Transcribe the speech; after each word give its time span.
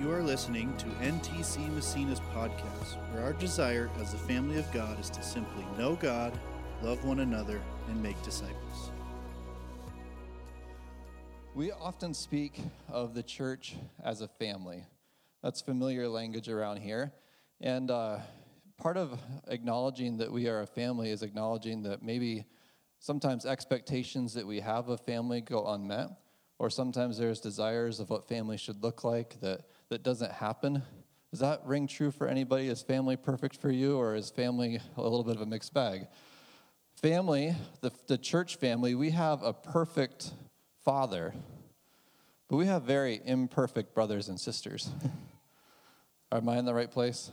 You 0.00 0.10
are 0.12 0.22
listening 0.22 0.74
to 0.78 0.86
NTC 0.86 1.68
Massena's 1.74 2.20
podcast, 2.34 2.96
where 3.12 3.22
our 3.22 3.34
desire 3.34 3.90
as 4.00 4.12
the 4.12 4.18
family 4.18 4.58
of 4.58 4.72
God 4.72 4.98
is 4.98 5.10
to 5.10 5.22
simply 5.22 5.62
know 5.76 5.94
God, 5.94 6.32
love 6.82 7.04
one 7.04 7.20
another, 7.20 7.60
and 7.86 8.02
make 8.02 8.20
disciples. 8.22 8.92
We 11.54 11.70
often 11.70 12.14
speak 12.14 12.62
of 12.88 13.12
the 13.12 13.22
church 13.22 13.76
as 14.02 14.22
a 14.22 14.28
family. 14.28 14.86
That's 15.42 15.60
familiar 15.60 16.08
language 16.08 16.48
around 16.48 16.78
here. 16.78 17.12
And 17.60 17.90
uh, 17.90 18.20
part 18.78 18.96
of 18.96 19.20
acknowledging 19.48 20.16
that 20.16 20.32
we 20.32 20.48
are 20.48 20.62
a 20.62 20.66
family 20.66 21.10
is 21.10 21.22
acknowledging 21.22 21.82
that 21.82 22.02
maybe 22.02 22.46
sometimes 23.00 23.44
expectations 23.44 24.32
that 24.32 24.46
we 24.46 24.60
have 24.60 24.88
of 24.88 25.02
family 25.02 25.42
go 25.42 25.66
unmet, 25.66 26.08
or 26.58 26.70
sometimes 26.70 27.18
there's 27.18 27.38
desires 27.38 28.00
of 28.00 28.08
what 28.08 28.26
family 28.26 28.56
should 28.56 28.82
look 28.82 29.04
like 29.04 29.38
that 29.42 29.60
that 29.90 30.04
doesn't 30.04 30.30
happen. 30.30 30.82
Does 31.30 31.40
that 31.40 31.60
ring 31.64 31.86
true 31.86 32.10
for 32.10 32.26
anybody? 32.26 32.68
Is 32.68 32.80
family 32.80 33.16
perfect 33.16 33.56
for 33.56 33.70
you, 33.70 33.98
or 33.98 34.14
is 34.14 34.30
family 34.30 34.80
a 34.96 35.02
little 35.02 35.24
bit 35.24 35.36
of 35.36 35.42
a 35.42 35.46
mixed 35.46 35.74
bag? 35.74 36.06
Family, 36.94 37.54
the, 37.80 37.90
the 38.06 38.16
church 38.16 38.56
family, 38.56 38.94
we 38.94 39.10
have 39.10 39.42
a 39.42 39.52
perfect 39.52 40.32
father, 40.84 41.34
but 42.48 42.56
we 42.56 42.66
have 42.66 42.82
very 42.82 43.20
imperfect 43.24 43.94
brothers 43.94 44.28
and 44.28 44.40
sisters. 44.40 44.90
Am 46.32 46.48
I 46.48 46.58
in 46.58 46.64
the 46.64 46.74
right 46.74 46.90
place? 46.90 47.30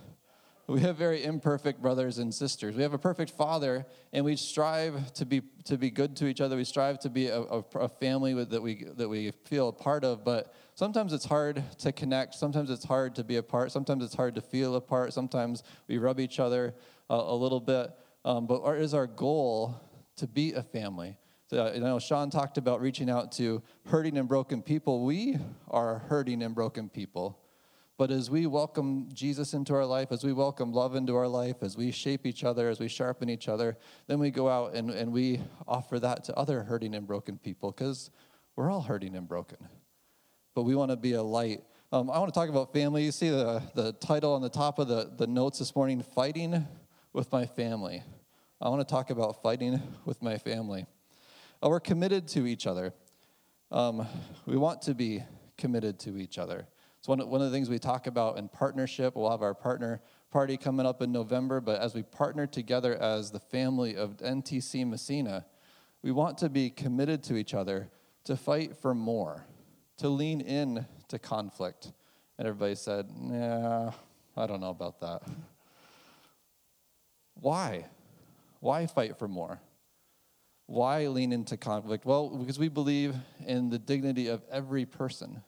We 0.69 0.81
have 0.81 0.97
very 0.97 1.23
imperfect 1.23 1.81
brothers 1.81 2.17
and 2.17 2.33
sisters. 2.33 2.75
We 2.75 2.83
have 2.83 2.93
a 2.93 2.97
perfect 2.97 3.31
father, 3.31 3.85
and 4.11 4.25
we 4.25 4.35
strive 4.35 5.13
to 5.13 5.25
be 5.25 5.41
to 5.63 5.77
be 5.77 5.89
good 5.89 6.17
to 6.17 6.27
each 6.27 6.41
other. 6.41 6.57
We 6.57 6.65
strive 6.65 6.99
to 6.99 7.09
be 7.09 7.27
a, 7.27 7.39
a, 7.39 7.63
a 7.75 7.87
family 7.87 8.33
with, 8.33 8.49
that 8.49 8.61
we 8.61 8.83
that 8.97 9.07
we 9.07 9.31
feel 9.45 9.69
a 9.69 9.71
part 9.71 10.03
of. 10.03 10.25
But 10.25 10.53
sometimes 10.75 11.13
it's 11.13 11.23
hard 11.23 11.63
to 11.79 11.93
connect. 11.93 12.35
Sometimes 12.35 12.69
it's 12.69 12.83
hard 12.83 13.15
to 13.15 13.23
be 13.23 13.37
a 13.37 13.43
part. 13.43 13.71
Sometimes 13.71 14.03
it's 14.03 14.15
hard 14.15 14.35
to 14.35 14.41
feel 14.41 14.75
a 14.75 14.81
part. 14.81 15.13
Sometimes 15.13 15.63
we 15.87 15.99
rub 15.99 16.19
each 16.19 16.37
other 16.37 16.75
a, 17.09 17.15
a 17.15 17.35
little 17.35 17.61
bit. 17.61 17.89
Um, 18.25 18.45
but 18.45 18.61
our, 18.63 18.75
is 18.75 18.93
our 18.93 19.07
goal 19.07 19.79
to 20.17 20.27
be 20.27 20.51
a 20.51 20.63
family? 20.63 21.15
So, 21.49 21.71
you 21.73 21.79
know, 21.79 21.97
Sean 21.97 22.29
talked 22.29 22.57
about 22.57 22.81
reaching 22.81 23.09
out 23.09 23.31
to 23.33 23.63
hurting 23.85 24.17
and 24.17 24.27
broken 24.27 24.61
people. 24.61 25.05
We 25.05 25.37
are 25.69 25.99
hurting 26.09 26.43
and 26.43 26.53
broken 26.53 26.89
people. 26.89 27.39
But 27.97 28.11
as 28.11 28.29
we 28.29 28.45
welcome 28.45 29.09
Jesus 29.11 29.55
into 29.55 29.73
our 29.73 29.85
life, 29.85 30.11
as 30.11 30.23
we 30.23 30.31
welcome 30.31 30.71
love 30.71 30.95
into 30.95 31.15
our 31.15 31.27
life, 31.27 31.57
as 31.61 31.75
we 31.75 31.89
shape 31.89 32.27
each 32.27 32.43
other, 32.43 32.69
as 32.69 32.79
we 32.79 32.87
sharpen 32.87 33.27
each 33.27 33.47
other, 33.47 33.75
then 34.05 34.19
we 34.19 34.29
go 34.29 34.47
out 34.47 34.75
and, 34.75 34.91
and 34.91 35.11
we 35.11 35.41
offer 35.67 35.99
that 35.99 36.23
to 36.25 36.35
other 36.35 36.61
hurting 36.61 36.93
and 36.93 37.07
broken 37.07 37.39
people 37.39 37.71
because 37.71 38.11
we're 38.55 38.69
all 38.69 38.81
hurting 38.81 39.15
and 39.15 39.27
broken. 39.27 39.57
But 40.53 40.63
we 40.63 40.75
want 40.75 40.91
to 40.91 40.95
be 40.95 41.13
a 41.13 41.23
light. 41.23 41.63
Um, 41.91 42.11
I 42.11 42.19
want 42.19 42.31
to 42.31 42.39
talk 42.39 42.49
about 42.49 42.71
family. 42.71 43.03
You 43.03 43.11
see 43.11 43.29
the, 43.29 43.63
the 43.73 43.93
title 43.93 44.33
on 44.33 44.43
the 44.43 44.49
top 44.49 44.77
of 44.77 44.87
the, 44.87 45.11
the 45.17 45.25
notes 45.25 45.57
this 45.57 45.75
morning 45.75 46.03
Fighting 46.03 46.67
with 47.13 47.31
My 47.31 47.47
Family. 47.47 48.03
I 48.61 48.69
want 48.69 48.87
to 48.87 48.91
talk 48.91 49.09
about 49.09 49.41
fighting 49.41 49.81
with 50.05 50.21
my 50.21 50.37
family. 50.37 50.85
Uh, 51.63 51.69
we're 51.69 51.79
committed 51.79 52.27
to 52.29 52.45
each 52.45 52.67
other. 52.67 52.93
Um, 53.71 54.05
we 54.45 54.55
want 54.55 54.83
to 54.83 54.93
be 54.93 55.23
committed 55.57 55.97
to 56.01 56.17
each 56.17 56.37
other. 56.37 56.67
It's 57.07 57.09
one 57.09 57.21
of, 57.21 57.29
one 57.29 57.39
of 57.39 57.49
the 57.49 57.55
things 57.55 57.69
we 57.69 57.79
talk 57.79 58.05
about 58.05 58.37
in 58.37 58.49
partnership. 58.49 59.15
We'll 59.15 59.31
have 59.31 59.41
our 59.41 59.53
partner 59.53 60.01
party 60.29 60.57
coming 60.57 60.85
up 60.85 61.01
in 61.01 61.13
November, 61.13 61.61
but 61.61 61.79
as 61.79 61.95
we 61.95 62.03
partner 62.03 62.45
together 62.45 62.97
as 62.97 63.31
the 63.31 63.39
family 63.39 63.95
of 63.95 64.17
NTC 64.17 64.85
Massena, 64.85 65.45
we 66.01 66.11
want 66.11 66.37
to 66.39 66.49
be 66.49 66.69
committed 66.69 67.23
to 67.23 67.37
each 67.37 67.53
other 67.53 67.87
to 68.25 68.35
fight 68.35 68.75
for 68.75 68.93
more, 68.93 69.45
to 69.99 70.09
lean 70.09 70.41
in 70.41 70.85
to 71.07 71.17
conflict. 71.17 71.93
And 72.37 72.45
everybody 72.45 72.75
said, 72.75 73.05
Nah, 73.17 73.93
I 74.35 74.45
don't 74.45 74.59
know 74.59 74.71
about 74.71 74.99
that. 74.99 75.21
Why? 77.35 77.85
Why 78.59 78.85
fight 78.85 79.17
for 79.17 79.29
more? 79.29 79.61
Why 80.65 81.07
lean 81.07 81.31
into 81.31 81.55
conflict? 81.55 82.03
Well, 82.03 82.27
because 82.31 82.59
we 82.59 82.67
believe 82.67 83.15
in 83.45 83.69
the 83.69 83.79
dignity 83.79 84.27
of 84.27 84.43
every 84.51 84.85
person. 84.85 85.41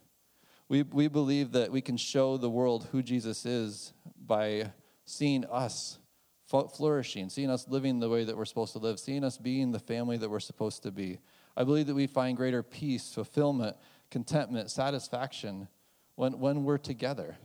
We, 0.69 0.83
we 0.83 1.07
believe 1.07 1.51
that 1.53 1.71
we 1.71 1.81
can 1.81 1.97
show 1.97 2.37
the 2.37 2.49
world 2.49 2.87
who 2.91 3.01
Jesus 3.01 3.45
is 3.45 3.91
by 4.15 4.71
seeing 5.05 5.43
us 5.45 5.97
flourishing, 6.45 7.29
seeing 7.29 7.49
us 7.49 7.67
living 7.67 7.99
the 7.99 8.09
way 8.09 8.23
that 8.23 8.37
we're 8.37 8.45
supposed 8.45 8.73
to 8.73 8.79
live, 8.79 8.99
seeing 8.99 9.23
us 9.23 9.37
being 9.37 9.71
the 9.71 9.79
family 9.79 10.17
that 10.17 10.29
we're 10.29 10.39
supposed 10.39 10.83
to 10.83 10.91
be. 10.91 11.19
I 11.57 11.63
believe 11.63 11.87
that 11.87 11.95
we 11.95 12.07
find 12.07 12.37
greater 12.37 12.63
peace, 12.63 13.13
fulfillment, 13.13 13.75
contentment, 14.11 14.71
satisfaction 14.71 15.67
when, 16.15 16.39
when 16.39 16.63
we're 16.63 16.77
together 16.77 17.37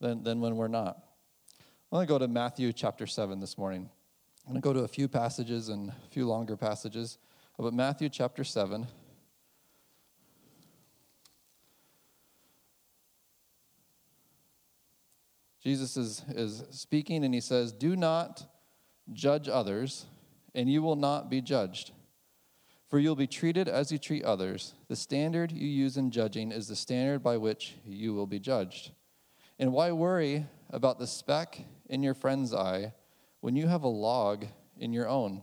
than, 0.00 0.22
than 0.22 0.40
when 0.40 0.56
we're 0.56 0.68
not. 0.68 0.98
I'm 1.90 1.98
going 1.98 2.06
to 2.06 2.12
go 2.12 2.18
to 2.18 2.28
Matthew 2.28 2.72
chapter 2.72 3.06
7 3.06 3.40
this 3.40 3.56
morning. 3.56 3.88
I'm 4.46 4.52
going 4.52 4.62
to 4.62 4.66
go 4.66 4.72
to 4.72 4.80
a 4.80 4.88
few 4.88 5.08
passages 5.08 5.68
and 5.68 5.90
a 5.90 5.94
few 6.10 6.26
longer 6.26 6.56
passages. 6.56 7.18
But 7.58 7.72
Matthew 7.74 8.08
chapter 8.08 8.42
7. 8.42 8.86
Jesus 15.64 15.96
is, 15.96 16.22
is 16.28 16.62
speaking 16.70 17.24
and 17.24 17.32
he 17.32 17.40
says, 17.40 17.72
Do 17.72 17.96
not 17.96 18.46
judge 19.12 19.48
others, 19.48 20.04
and 20.54 20.70
you 20.70 20.82
will 20.82 20.96
not 20.96 21.30
be 21.30 21.40
judged. 21.40 21.92
For 22.88 22.98
you'll 22.98 23.16
be 23.16 23.26
treated 23.26 23.66
as 23.66 23.90
you 23.90 23.98
treat 23.98 24.24
others. 24.24 24.74
The 24.88 24.94
standard 24.94 25.50
you 25.50 25.66
use 25.66 25.96
in 25.96 26.10
judging 26.10 26.52
is 26.52 26.68
the 26.68 26.76
standard 26.76 27.22
by 27.22 27.38
which 27.38 27.76
you 27.84 28.12
will 28.12 28.26
be 28.26 28.38
judged. 28.38 28.92
And 29.58 29.72
why 29.72 29.90
worry 29.92 30.46
about 30.70 30.98
the 30.98 31.06
speck 31.06 31.60
in 31.88 32.02
your 32.02 32.14
friend's 32.14 32.52
eye 32.52 32.92
when 33.40 33.56
you 33.56 33.66
have 33.66 33.84
a 33.84 33.88
log 33.88 34.44
in 34.78 34.92
your 34.92 35.08
own? 35.08 35.42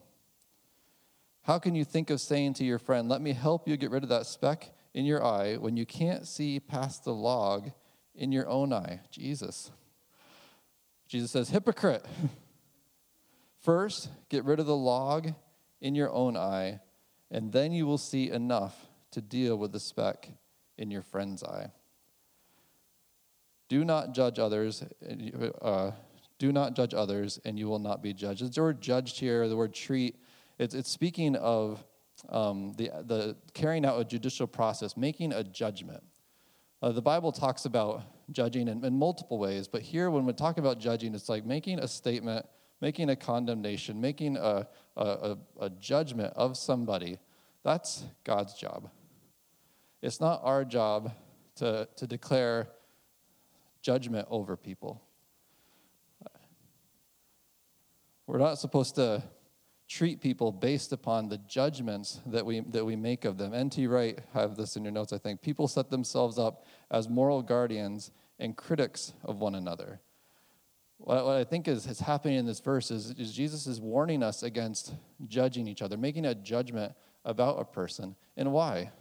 How 1.43 1.57
can 1.57 1.73
you 1.73 1.83
think 1.83 2.11
of 2.11 2.21
saying 2.21 2.53
to 2.55 2.63
your 2.63 2.77
friend, 2.79 3.09
Let 3.09 3.21
me 3.21 3.33
help 3.33 3.67
you 3.67 3.75
get 3.75 3.89
rid 3.89 4.03
of 4.03 4.09
that 4.09 4.27
speck 4.27 4.69
in 4.93 5.05
your 5.05 5.25
eye 5.25 5.55
when 5.55 5.77
you 5.77 5.85
can't 5.87 6.27
see 6.27 6.59
past 6.59 7.03
the 7.03 7.13
log 7.13 7.71
in 8.13 8.31
your 8.31 8.47
own 8.47 8.71
eye? 8.71 9.01
Jesus. 9.09 9.71
Jesus 11.11 11.31
says, 11.31 11.49
Hypocrite. 11.49 12.05
First, 13.59 14.07
get 14.29 14.45
rid 14.45 14.61
of 14.61 14.65
the 14.65 14.75
log 14.77 15.33
in 15.81 15.93
your 15.93 16.09
own 16.09 16.37
eye, 16.37 16.79
and 17.29 17.51
then 17.51 17.73
you 17.73 17.85
will 17.85 17.97
see 17.97 18.29
enough 18.29 18.87
to 19.11 19.19
deal 19.19 19.57
with 19.57 19.73
the 19.73 19.79
speck 19.79 20.29
in 20.77 20.89
your 20.89 21.01
friend's 21.01 21.43
eye. 21.43 21.73
Do 23.67 23.83
not 23.83 24.13
judge 24.13 24.39
others. 24.39 24.85
Uh, 25.61 25.91
do 26.39 26.53
not 26.53 26.77
judge 26.77 26.93
others, 26.93 27.41
and 27.43 27.59
you 27.59 27.67
will 27.67 27.79
not 27.79 28.01
be 28.01 28.13
judged. 28.13 28.55
The 28.55 28.61
word 28.61 28.79
judged 28.79 29.19
here, 29.19 29.49
the 29.49 29.57
word 29.57 29.73
treat, 29.73 30.15
it's, 30.59 30.73
it's 30.73 30.89
speaking 30.89 31.35
of 31.35 31.83
um, 32.29 32.73
the, 32.77 32.89
the 33.05 33.35
carrying 33.53 33.85
out 33.85 33.99
a 33.99 34.05
judicial 34.05 34.47
process, 34.47 34.95
making 34.95 35.33
a 35.33 35.43
judgment. 35.43 36.03
Uh, 36.81 36.93
the 36.93 37.01
Bible 37.01 37.33
talks 37.33 37.65
about 37.65 38.03
judging 38.31 38.67
in, 38.67 38.83
in, 38.83 38.97
multiple 38.97 39.37
ways, 39.37 39.67
but 39.67 39.81
here, 39.81 40.09
when 40.09 40.25
we 40.25 40.33
talk 40.33 40.57
about 40.57 40.79
judging, 40.79 41.13
it's 41.13 41.29
like 41.29 41.45
making 41.45 41.79
a 41.79 41.87
statement, 41.87 42.45
making 42.79 43.09
a 43.09 43.15
condemnation, 43.15 43.99
making 43.99 44.37
a, 44.37 44.67
a, 44.95 45.37
a 45.59 45.69
judgment 45.69 46.33
of 46.35 46.57
somebody. 46.57 47.19
That's 47.63 48.03
God's 48.23 48.53
job. 48.53 48.89
It's 50.01 50.19
not 50.19 50.41
our 50.43 50.65
job 50.65 51.13
to, 51.55 51.87
to 51.95 52.07
declare 52.07 52.69
judgment 53.81 54.27
over 54.29 54.55
people. 54.55 55.01
We're 58.27 58.39
not 58.39 58.57
supposed 58.59 58.95
to 58.95 59.23
treat 59.89 60.21
people 60.21 60.53
based 60.53 60.93
upon 60.93 61.27
the 61.27 61.37
judgments 61.37 62.21
that 62.27 62.45
we, 62.45 62.61
that 62.61 62.85
we 62.85 62.95
make 62.95 63.25
of 63.25 63.37
them. 63.37 63.53
N.T. 63.53 63.87
Wright, 63.87 64.17
have 64.33 64.55
this 64.55 64.77
in 64.77 64.83
your 64.83 64.93
notes, 64.93 65.11
I 65.11 65.17
think. 65.17 65.41
People 65.41 65.67
set 65.67 65.89
themselves 65.89 66.39
up 66.39 66.65
as 66.89 67.09
moral 67.09 67.41
guardians 67.41 68.11
and 68.41 68.57
critics 68.57 69.13
of 69.23 69.39
one 69.39 69.55
another. 69.55 70.01
What, 70.97 71.25
I 71.25 71.43
think 71.43 71.67
is, 71.67 71.85
is 71.85 71.99
happening 71.99 72.37
in 72.37 72.45
this 72.45 72.59
verse 72.59 72.91
is, 72.91 73.11
is 73.11 73.31
Jesus 73.31 73.67
is 73.67 73.79
warning 73.79 74.21
us 74.21 74.43
against 74.43 74.93
judging 75.27 75.67
each 75.67 75.81
other, 75.81 75.95
making 75.95 76.25
a 76.25 76.35
judgment 76.35 76.93
about 77.23 77.59
a 77.59 77.63
person. 77.63 78.15
And 78.35 78.51
why? 78.51 78.91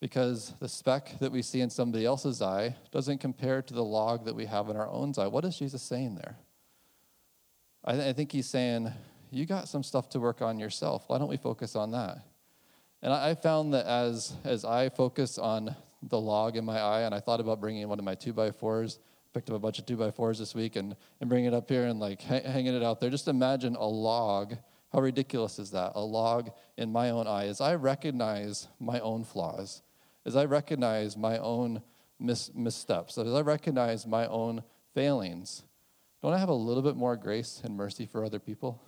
Because 0.00 0.54
the 0.60 0.68
speck 0.68 1.18
that 1.20 1.30
we 1.30 1.42
see 1.42 1.60
in 1.60 1.68
somebody 1.68 2.06
else's 2.06 2.40
eye 2.40 2.76
doesn't 2.90 3.18
compare 3.18 3.60
to 3.60 3.74
the 3.74 3.84
log 3.84 4.24
that 4.24 4.34
we 4.34 4.46
have 4.46 4.70
in 4.70 4.76
our 4.76 4.88
own 4.88 5.12
eye. 5.18 5.26
What 5.26 5.44
is 5.44 5.58
Jesus 5.58 5.82
saying 5.82 6.14
there? 6.14 6.36
I, 7.84 7.92
th- 7.92 8.04
I 8.08 8.12
think 8.12 8.32
he's 8.32 8.48
saying 8.48 8.92
you 9.30 9.46
got 9.46 9.68
some 9.68 9.82
stuff 9.82 10.08
to 10.10 10.20
work 10.20 10.42
on 10.42 10.58
yourself. 10.58 11.04
Why 11.08 11.18
don't 11.18 11.28
we 11.28 11.36
focus 11.36 11.76
on 11.76 11.90
that? 11.92 12.18
And 13.02 13.12
I 13.12 13.34
found 13.34 13.74
that 13.74 13.86
as, 13.86 14.34
as 14.44 14.64
I 14.64 14.88
focus 14.90 15.38
on 15.38 15.74
the 16.02 16.20
log 16.20 16.56
in 16.56 16.64
my 16.64 16.78
eye, 16.78 17.02
and 17.02 17.14
I 17.14 17.20
thought 17.20 17.40
about 17.40 17.60
bringing 17.60 17.86
one 17.88 17.98
of 17.98 18.04
my 18.04 18.14
two 18.14 18.32
by 18.32 18.50
fours, 18.50 18.98
picked 19.32 19.50
up 19.50 19.56
a 19.56 19.58
bunch 19.58 19.78
of 19.78 19.86
two 19.86 19.96
by 19.96 20.10
fours 20.10 20.38
this 20.38 20.54
week 20.54 20.76
and, 20.76 20.96
and 21.20 21.28
bringing 21.28 21.46
it 21.46 21.54
up 21.54 21.68
here 21.68 21.86
and 21.86 22.00
like 22.00 22.22
ha- 22.22 22.42
hanging 22.44 22.74
it 22.74 22.82
out 22.82 23.00
there. 23.00 23.10
Just 23.10 23.28
imagine 23.28 23.76
a 23.76 23.86
log. 23.86 24.56
How 24.92 25.00
ridiculous 25.00 25.58
is 25.58 25.70
that? 25.70 25.92
A 25.94 26.00
log 26.00 26.50
in 26.76 26.90
my 26.90 27.10
own 27.10 27.26
eye. 27.26 27.46
As 27.46 27.60
I 27.60 27.76
recognize 27.76 28.66
my 28.80 28.98
own 29.00 29.22
flaws, 29.24 29.82
as 30.26 30.34
I 30.36 30.46
recognize 30.46 31.16
my 31.16 31.38
own 31.38 31.82
mis- 32.18 32.50
missteps, 32.54 33.16
as 33.16 33.32
I 33.32 33.40
recognize 33.42 34.06
my 34.06 34.26
own 34.26 34.64
failings, 34.94 35.62
don't 36.22 36.32
I 36.32 36.38
have 36.38 36.48
a 36.48 36.54
little 36.54 36.82
bit 36.82 36.96
more 36.96 37.16
grace 37.16 37.60
and 37.64 37.76
mercy 37.76 38.04
for 38.04 38.24
other 38.24 38.38
people? 38.38 38.82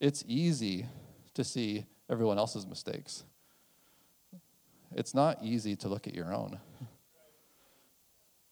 It's 0.00 0.22
easy 0.26 0.86
to 1.32 1.42
see 1.42 1.86
everyone 2.10 2.38
else's 2.38 2.66
mistakes. 2.66 3.24
It's 4.96 5.14
not 5.14 5.38
easy 5.42 5.76
to 5.76 5.88
look 5.88 6.06
at 6.06 6.14
your 6.14 6.32
own. 6.32 6.58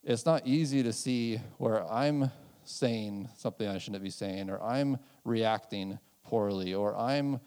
It's 0.03 0.27
not 0.27 0.47
easy 0.47 0.83
to 0.83 0.93
see 0.93 1.41
where 1.59 1.89
I'm 1.91 2.31
saying 2.65 3.29
something 3.37 3.67
I 3.67 3.79
shouldn't 3.79 4.03
be 4.03 4.11
saying, 4.11 4.51
or 4.51 4.61
I'm 4.61 4.99
reacting 5.25 5.99
poorly, 6.25 6.75
or 6.75 6.97
I'm 6.97 7.41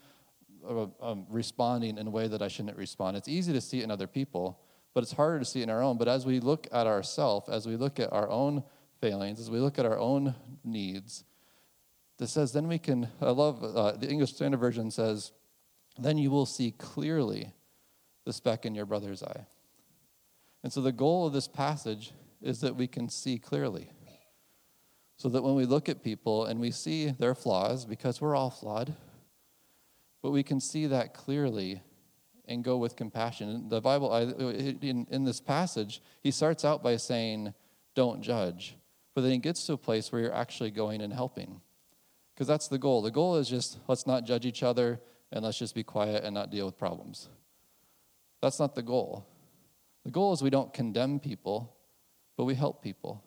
uh, 0.66 0.86
um, 1.00 1.26
responding 1.28 1.98
in 1.98 2.06
a 2.06 2.10
way 2.10 2.28
that 2.28 2.40
I 2.40 2.48
shouldn't 2.48 2.76
respond. 2.76 3.16
It's 3.16 3.28
easy 3.28 3.52
to 3.52 3.60
see 3.60 3.80
it 3.80 3.84
in 3.84 3.90
other 3.90 4.06
people, 4.06 4.58
but 4.94 5.02
it's 5.02 5.12
harder 5.12 5.38
to 5.38 5.44
see 5.44 5.62
in 5.62 5.68
our 5.68 5.82
own. 5.82 5.98
But 5.98 6.08
as 6.08 6.24
we 6.24 6.40
look 6.40 6.66
at 6.72 6.86
ourselves, 6.86 7.48
as 7.50 7.66
we 7.66 7.76
look 7.76 8.00
at 8.00 8.12
our 8.12 8.30
own 8.30 8.62
failings, 9.00 9.38
as 9.38 9.50
we 9.50 9.58
look 9.58 9.78
at 9.78 9.84
our 9.84 9.98
own 9.98 10.34
needs, 10.64 11.24
that 12.18 12.28
says, 12.28 12.52
then 12.52 12.66
we 12.66 12.78
can, 12.78 13.08
I 13.20 13.30
love 13.30 13.62
uh, 13.62 13.92
the 13.92 14.08
English 14.08 14.32
Standard 14.32 14.60
Version 14.60 14.90
says, 14.90 15.32
then 15.98 16.16
you 16.16 16.30
will 16.30 16.46
see 16.46 16.70
clearly 16.70 17.52
the 18.26 18.32
speck 18.32 18.66
in 18.66 18.74
your 18.74 18.84
brother's 18.84 19.22
eye. 19.22 19.46
And 20.62 20.70
so 20.72 20.82
the 20.82 20.92
goal 20.92 21.26
of 21.26 21.32
this 21.32 21.48
passage 21.48 22.12
is 22.42 22.60
that 22.60 22.76
we 22.76 22.86
can 22.86 23.08
see 23.08 23.38
clearly. 23.38 23.90
So 25.16 25.30
that 25.30 25.42
when 25.42 25.54
we 25.54 25.64
look 25.64 25.88
at 25.88 26.02
people 26.02 26.44
and 26.44 26.60
we 26.60 26.70
see 26.70 27.10
their 27.10 27.34
flaws, 27.34 27.86
because 27.86 28.20
we're 28.20 28.36
all 28.36 28.50
flawed, 28.50 28.94
but 30.22 30.32
we 30.32 30.42
can 30.42 30.60
see 30.60 30.86
that 30.86 31.14
clearly 31.14 31.80
and 32.46 32.62
go 32.62 32.76
with 32.76 32.96
compassion. 32.96 33.68
The 33.68 33.80
Bible, 33.80 34.14
in, 34.14 35.06
in 35.10 35.24
this 35.24 35.40
passage, 35.40 36.02
he 36.22 36.30
starts 36.30 36.64
out 36.64 36.82
by 36.82 36.96
saying, 36.96 37.54
Don't 37.94 38.20
judge. 38.20 38.76
But 39.14 39.22
then 39.22 39.30
he 39.30 39.38
gets 39.38 39.64
to 39.66 39.74
a 39.74 39.78
place 39.78 40.12
where 40.12 40.20
you're 40.20 40.34
actually 40.34 40.70
going 40.70 41.00
and 41.00 41.12
helping. 41.12 41.60
Because 42.34 42.46
that's 42.46 42.68
the 42.68 42.76
goal. 42.76 43.00
The 43.00 43.10
goal 43.10 43.36
is 43.36 43.48
just 43.48 43.78
let's 43.88 44.06
not 44.06 44.26
judge 44.26 44.44
each 44.44 44.62
other 44.62 45.00
and 45.32 45.44
let's 45.44 45.58
just 45.58 45.74
be 45.74 45.82
quiet 45.82 46.22
and 46.24 46.34
not 46.34 46.50
deal 46.50 46.66
with 46.66 46.76
problems. 46.76 47.30
That's 48.40 48.58
not 48.58 48.74
the 48.74 48.82
goal. 48.82 49.26
The 50.04 50.10
goal 50.10 50.32
is 50.32 50.42
we 50.42 50.50
don't 50.50 50.72
condemn 50.72 51.18
people, 51.18 51.76
but 52.36 52.44
we 52.44 52.54
help 52.54 52.82
people. 52.82 53.24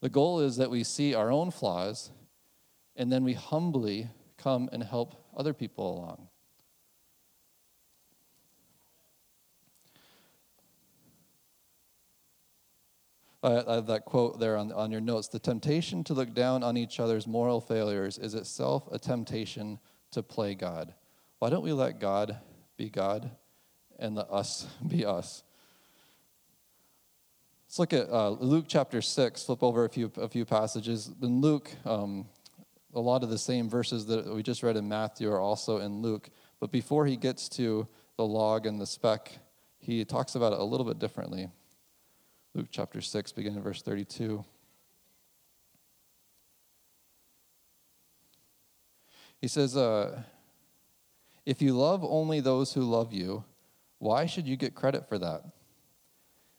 The 0.00 0.08
goal 0.08 0.40
is 0.40 0.56
that 0.56 0.70
we 0.70 0.84
see 0.84 1.14
our 1.14 1.30
own 1.30 1.50
flaws 1.50 2.10
and 2.96 3.12
then 3.12 3.24
we 3.24 3.32
humbly 3.32 4.08
come 4.36 4.68
and 4.72 4.82
help 4.82 5.14
other 5.36 5.52
people 5.52 5.98
along. 5.98 6.28
I 13.42 13.74
have 13.74 13.86
that 13.88 14.06
quote 14.06 14.40
there 14.40 14.56
on, 14.56 14.72
on 14.72 14.90
your 14.90 15.02
notes. 15.02 15.28
The 15.28 15.38
temptation 15.38 16.02
to 16.04 16.14
look 16.14 16.32
down 16.32 16.62
on 16.62 16.78
each 16.78 16.98
other's 16.98 17.26
moral 17.26 17.60
failures 17.60 18.16
is 18.16 18.34
itself 18.34 18.88
a 18.90 18.98
temptation 18.98 19.78
to 20.12 20.22
play 20.22 20.54
God. 20.54 20.94
Why 21.40 21.50
don't 21.50 21.62
we 21.62 21.72
let 21.72 22.00
God 22.00 22.38
be 22.78 22.88
God 22.88 23.30
and 23.98 24.16
let 24.16 24.30
us 24.30 24.66
be 24.86 25.04
us? 25.04 25.42
Let's 27.66 27.78
look 27.78 27.92
at 27.92 28.08
uh, 28.08 28.30
Luke 28.30 28.66
chapter 28.68 29.02
6, 29.02 29.44
flip 29.44 29.62
over 29.62 29.84
a 29.84 29.88
few, 29.88 30.12
a 30.16 30.28
few 30.28 30.44
passages. 30.44 31.10
In 31.20 31.40
Luke, 31.40 31.70
um, 31.84 32.26
a 32.94 33.00
lot 33.00 33.24
of 33.24 33.30
the 33.30 33.38
same 33.38 33.68
verses 33.68 34.06
that 34.06 34.32
we 34.32 34.42
just 34.42 34.62
read 34.62 34.76
in 34.76 34.88
Matthew 34.88 35.30
are 35.30 35.40
also 35.40 35.78
in 35.78 36.00
Luke. 36.00 36.30
But 36.60 36.70
before 36.70 37.06
he 37.06 37.16
gets 37.16 37.48
to 37.50 37.88
the 38.16 38.24
log 38.24 38.66
and 38.66 38.80
the 38.80 38.86
speck, 38.86 39.38
he 39.80 40.04
talks 40.04 40.36
about 40.36 40.52
it 40.52 40.60
a 40.60 40.64
little 40.64 40.86
bit 40.86 40.98
differently. 40.98 41.48
Luke 42.54 42.68
chapter 42.70 43.00
6, 43.00 43.32
beginning 43.32 43.62
verse 43.62 43.82
32. 43.82 44.44
He 49.40 49.48
says, 49.48 49.76
uh, 49.76 50.22
If 51.44 51.60
you 51.60 51.76
love 51.76 52.04
only 52.04 52.40
those 52.40 52.72
who 52.72 52.82
love 52.82 53.12
you, 53.12 53.44
why 54.04 54.26
should 54.26 54.46
you 54.46 54.56
get 54.56 54.74
credit 54.74 55.08
for 55.08 55.18
that? 55.18 55.44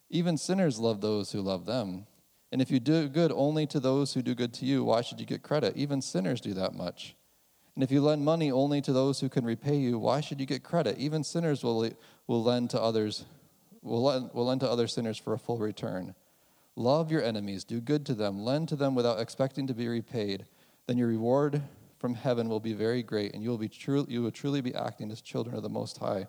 Even 0.09 0.35
sinners 0.35 0.79
love 0.79 0.99
those 0.99 1.31
who 1.31 1.41
love 1.41 1.67
them. 1.67 2.07
And 2.51 2.59
if 2.59 2.71
you 2.71 2.79
do 2.79 3.07
good 3.07 3.31
only 3.31 3.67
to 3.67 3.79
those 3.79 4.15
who 4.15 4.23
do 4.23 4.33
good 4.33 4.51
to 4.55 4.65
you, 4.65 4.83
why 4.83 5.01
should 5.01 5.19
you 5.19 5.27
get 5.27 5.43
credit? 5.43 5.77
Even 5.77 6.01
sinners 6.01 6.41
do 6.41 6.55
that 6.55 6.73
much. 6.73 7.15
And 7.75 7.83
if 7.83 7.91
you 7.91 8.01
lend 8.01 8.25
money 8.25 8.51
only 8.51 8.81
to 8.81 8.91
those 8.91 9.19
who 9.19 9.29
can 9.29 9.45
repay 9.45 9.75
you, 9.75 9.99
why 9.99 10.21
should 10.21 10.39
you 10.39 10.47
get 10.47 10.63
credit? 10.63 10.97
Even 10.97 11.23
sinners 11.23 11.63
will, 11.63 11.87
will 12.25 12.43
lend 12.43 12.71
to 12.71 12.81
others 12.81 13.25
will 13.83 14.01
lend, 14.01 14.31
will 14.33 14.45
lend 14.45 14.61
to 14.61 14.69
other 14.69 14.87
sinners 14.87 15.19
for 15.19 15.33
a 15.33 15.37
full 15.37 15.59
return. 15.59 16.15
Love 16.75 17.11
your 17.11 17.23
enemies, 17.23 17.63
do 17.63 17.79
good 17.79 18.07
to 18.07 18.15
them, 18.15 18.43
lend 18.43 18.69
to 18.69 18.75
them 18.75 18.95
without 18.95 19.19
expecting 19.19 19.67
to 19.67 19.75
be 19.75 19.87
repaid. 19.87 20.45
Then 20.87 20.97
your 20.97 21.07
reward 21.07 21.61
from 21.99 22.15
heaven 22.15 22.49
will 22.49 22.59
be 22.59 22.73
very 22.73 23.03
great, 23.03 23.35
and 23.35 23.43
you 23.43 23.51
will, 23.51 23.59
be 23.59 23.69
true, 23.69 24.05
you 24.09 24.23
will 24.23 24.31
truly 24.31 24.61
be 24.61 24.73
acting 24.73 25.11
as 25.11 25.21
children 25.21 25.55
of 25.55 25.61
the 25.61 25.69
Most 25.69 25.99
High. 25.99 26.27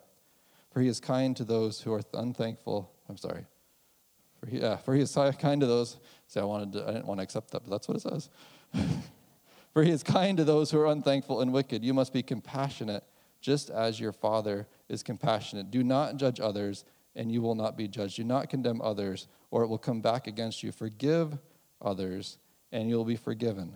For 0.77 0.81
he 0.81 0.89
is 0.89 0.99
kind 0.99 1.35
to 1.37 1.43
those 1.43 1.81
who 1.81 1.91
are 1.91 2.03
unthankful. 2.13 2.91
I'm 3.09 3.17
sorry. 3.17 3.47
For 4.39 4.45
he, 4.45 4.59
yeah, 4.59 4.77
for 4.77 4.93
he 4.93 5.01
is 5.01 5.17
kind 5.39 5.59
to 5.59 5.65
those. 5.65 5.97
See, 6.27 6.39
I 6.39 6.43
wanted 6.43 6.73
to, 6.73 6.83
I 6.87 6.91
didn't 6.91 7.07
want 7.07 7.19
to 7.19 7.23
accept 7.23 7.49
that, 7.49 7.63
but 7.63 7.71
that's 7.71 7.87
what 7.87 7.97
it 7.97 8.01
says. 8.01 8.29
for 9.73 9.81
he 9.81 9.89
is 9.89 10.03
kind 10.03 10.37
to 10.37 10.43
those 10.43 10.69
who 10.69 10.79
are 10.79 10.85
unthankful 10.85 11.41
and 11.41 11.51
wicked. 11.51 11.83
You 11.83 11.95
must 11.95 12.13
be 12.13 12.21
compassionate, 12.21 13.03
just 13.41 13.71
as 13.71 13.99
your 13.99 14.11
Father 14.11 14.67
is 14.87 15.01
compassionate. 15.01 15.71
Do 15.71 15.83
not 15.83 16.17
judge 16.17 16.39
others 16.39 16.85
and 17.15 17.31
you 17.31 17.41
will 17.41 17.55
not 17.55 17.75
be 17.75 17.87
judged. 17.87 18.17
Do 18.17 18.23
not 18.23 18.47
condemn 18.47 18.79
others, 18.79 19.27
or 19.49 19.63
it 19.63 19.69
will 19.69 19.79
come 19.79 20.01
back 20.01 20.27
against 20.27 20.61
you. 20.61 20.71
Forgive 20.71 21.39
others, 21.81 22.37
and 22.71 22.87
you'll 22.87 23.03
be 23.03 23.15
forgiven. 23.15 23.73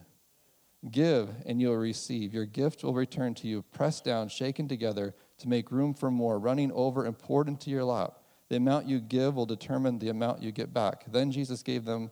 Give, 0.92 1.30
and 1.48 1.60
you'll 1.60 1.78
receive. 1.78 2.32
Your 2.32 2.46
gift 2.46 2.84
will 2.84 2.94
return 2.94 3.34
to 3.36 3.48
you, 3.48 3.64
pressed 3.74 4.04
down, 4.04 4.30
shaken 4.30 4.68
together, 4.68 5.16
to 5.42 5.50
make 5.50 5.72
room 5.72 5.94
for 5.94 6.10
more, 6.10 6.40
running 6.40 6.72
over 6.72 7.06
and 7.06 7.18
poured 7.18 7.48
into 7.48 7.70
your 7.70 7.84
lap. 7.84 8.20
The 8.50 8.58
amount 8.58 8.88
you 8.88 9.00
give 9.00 9.36
will 9.36 9.46
determine 9.46 10.00
the 10.00 10.10
amount 10.10 10.42
you 10.42 10.52
get 10.52 10.74
back. 10.74 11.06
Then 11.12 11.32
Jesus 11.32 11.64
gave 11.64 11.86
them 11.86 12.12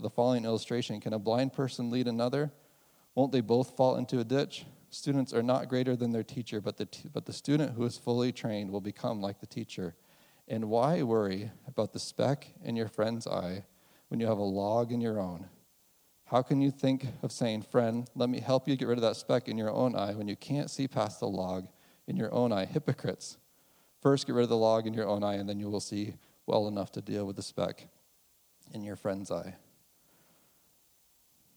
the 0.00 0.10
following 0.10 0.44
illustration 0.44 1.00
Can 1.00 1.12
a 1.12 1.18
blind 1.18 1.52
person 1.52 1.90
lead 1.90 2.08
another? 2.08 2.50
Won't 3.14 3.32
they 3.32 3.40
both 3.40 3.76
fall 3.76 3.96
into 3.96 4.18
a 4.18 4.24
ditch? 4.24 4.64
Students 4.90 5.32
are 5.32 5.42
not 5.42 5.68
greater 5.68 5.96
than 5.96 6.12
their 6.12 6.22
teacher, 6.22 6.60
but 6.60 6.76
the, 6.76 6.86
t- 6.86 7.08
but 7.12 7.26
the 7.26 7.32
student 7.32 7.74
who 7.74 7.84
is 7.84 7.96
fully 7.96 8.32
trained 8.32 8.70
will 8.70 8.80
become 8.80 9.20
like 9.20 9.40
the 9.40 9.46
teacher. 9.46 9.94
And 10.48 10.68
why 10.70 11.02
worry 11.02 11.50
about 11.66 11.92
the 11.92 11.98
speck 11.98 12.48
in 12.62 12.76
your 12.76 12.88
friend's 12.88 13.26
eye 13.26 13.64
when 14.08 14.20
you 14.20 14.26
have 14.26 14.38
a 14.38 14.42
log 14.42 14.92
in 14.92 15.00
your 15.00 15.18
own? 15.18 15.46
How 16.26 16.42
can 16.42 16.60
you 16.60 16.70
think 16.70 17.06
of 17.22 17.30
saying, 17.30 17.62
Friend, 17.62 18.08
let 18.14 18.28
me 18.28 18.40
help 18.40 18.66
you 18.66 18.76
get 18.76 18.88
rid 18.88 18.98
of 18.98 19.02
that 19.02 19.16
speck 19.16 19.48
in 19.48 19.56
your 19.56 19.70
own 19.70 19.94
eye 19.94 20.14
when 20.14 20.28
you 20.28 20.36
can't 20.36 20.70
see 20.70 20.88
past 20.88 21.20
the 21.20 21.28
log 21.28 21.68
in 22.06 22.16
your 22.16 22.32
own 22.32 22.52
eye? 22.52 22.64
Hypocrites. 22.64 23.36
First, 24.00 24.26
get 24.26 24.34
rid 24.34 24.44
of 24.44 24.48
the 24.48 24.56
log 24.56 24.86
in 24.86 24.94
your 24.94 25.08
own 25.08 25.24
eye, 25.24 25.34
and 25.34 25.48
then 25.48 25.58
you 25.58 25.68
will 25.68 25.80
see 25.80 26.14
well 26.46 26.68
enough 26.68 26.92
to 26.92 27.00
deal 27.00 27.26
with 27.26 27.36
the 27.36 27.42
speck 27.42 27.88
in 28.72 28.82
your 28.82 28.96
friend's 28.96 29.30
eye. 29.30 29.54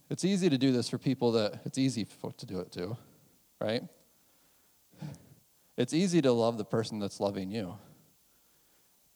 It's 0.10 0.26
easy 0.26 0.50
to 0.50 0.58
do 0.58 0.72
this 0.72 0.90
for 0.90 0.98
people 0.98 1.32
that 1.34 1.62
it's 1.66 1.78
easy 1.78 2.06
to 2.06 2.46
do 2.46 2.60
it 2.60 2.72
to, 2.72 2.98
right? 3.62 3.84
It's 5.78 5.94
easy 5.94 6.22
to 6.22 6.32
love 6.32 6.58
the 6.58 6.66
person 6.66 7.00
that's 7.00 7.20
loving 7.20 7.52
you 7.52 7.76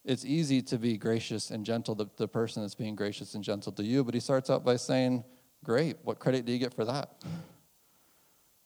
it's 0.05 0.25
easy 0.25 0.61
to 0.61 0.77
be 0.77 0.97
gracious 0.97 1.49
and 1.49 1.65
gentle 1.65 1.95
to 1.95 2.09
the 2.17 2.27
person 2.27 2.61
that's 2.61 2.75
being 2.75 2.95
gracious 2.95 3.35
and 3.35 3.43
gentle 3.43 3.71
to 3.73 3.83
you, 3.83 4.03
but 4.03 4.13
he 4.13 4.19
starts 4.19 4.49
out 4.49 4.65
by 4.65 4.75
saying, 4.75 5.23
Great, 5.63 5.95
what 6.03 6.19
credit 6.19 6.45
do 6.45 6.51
you 6.51 6.59
get 6.59 6.73
for 6.73 6.83
that? 6.83 7.23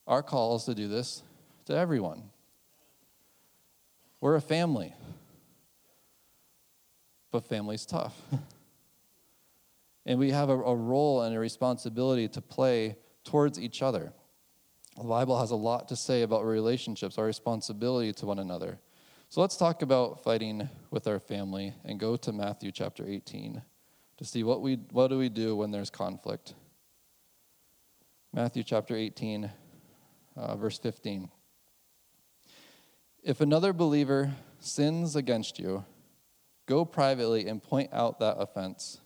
Our 0.07 0.23
call 0.23 0.55
is 0.55 0.63
to 0.63 0.73
do 0.73 0.87
this 0.87 1.21
to 1.65 1.75
everyone. 1.75 2.23
We're 4.19 4.35
a 4.35 4.41
family, 4.41 4.93
but 7.31 7.45
family's 7.45 7.85
tough. 7.85 8.19
and 10.05 10.17
we 10.17 10.31
have 10.31 10.49
a, 10.49 10.53
a 10.53 10.75
role 10.75 11.21
and 11.21 11.35
a 11.35 11.39
responsibility 11.39 12.27
to 12.29 12.41
play 12.41 12.97
towards 13.23 13.59
each 13.59 13.81
other. 13.81 14.13
The 14.97 15.03
Bible 15.03 15.39
has 15.39 15.51
a 15.51 15.55
lot 15.55 15.89
to 15.89 15.95
say 15.95 16.23
about 16.23 16.45
relationships, 16.45 17.19
our 17.19 17.25
responsibility 17.25 18.11
to 18.13 18.25
one 18.25 18.39
another. 18.39 18.79
So 19.29 19.41
let's 19.41 19.57
talk 19.57 19.81
about 19.81 20.23
fighting 20.23 20.69
with 20.89 21.05
our 21.05 21.19
family 21.19 21.73
and 21.85 21.99
go 21.99 22.15
to 22.15 22.31
Matthew 22.31 22.71
chapter 22.71 23.05
18 23.05 23.61
to 24.17 24.25
see 24.25 24.43
what 24.43 24.61
we 24.61 24.75
what 24.91 25.09
do 25.09 25.17
we 25.17 25.29
do 25.29 25.55
when 25.55 25.69
there's 25.69 25.91
conflict. 25.91 26.55
Matthew 28.33 28.63
chapter 28.63 28.95
18 28.95 29.51
uh, 30.37 30.55
verse 30.55 30.79
15. 30.79 31.29
If 33.27 33.41
another 33.41 33.73
believer 33.73 34.35
sins 34.61 35.17
against 35.17 35.59
you, 35.59 35.83
go 36.65 36.85
privately 36.85 37.49
and 37.49 37.61
point 37.61 37.89
out 37.91 38.19
that 38.19 38.37
offense. 38.37 39.01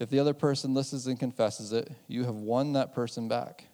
If 0.00 0.10
the 0.10 0.18
other 0.18 0.34
person 0.34 0.74
listens 0.74 1.06
and 1.06 1.16
confesses 1.16 1.72
it, 1.72 1.92
you 2.08 2.24
have 2.24 2.34
won 2.34 2.72
that 2.72 2.92
person 2.92 3.28
back. 3.28 3.66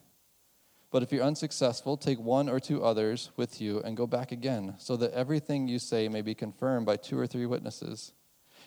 But 0.90 1.02
if 1.02 1.10
you're 1.10 1.24
unsuccessful, 1.24 1.96
take 1.96 2.20
one 2.20 2.50
or 2.50 2.60
two 2.60 2.84
others 2.84 3.30
with 3.38 3.62
you 3.62 3.80
and 3.80 3.96
go 3.96 4.06
back 4.06 4.30
again, 4.30 4.74
so 4.76 4.94
that 4.98 5.12
everything 5.12 5.68
you 5.68 5.78
say 5.78 6.06
may 6.06 6.20
be 6.20 6.34
confirmed 6.34 6.84
by 6.84 6.96
two 6.96 7.18
or 7.18 7.26
three 7.26 7.46
witnesses. 7.46 8.12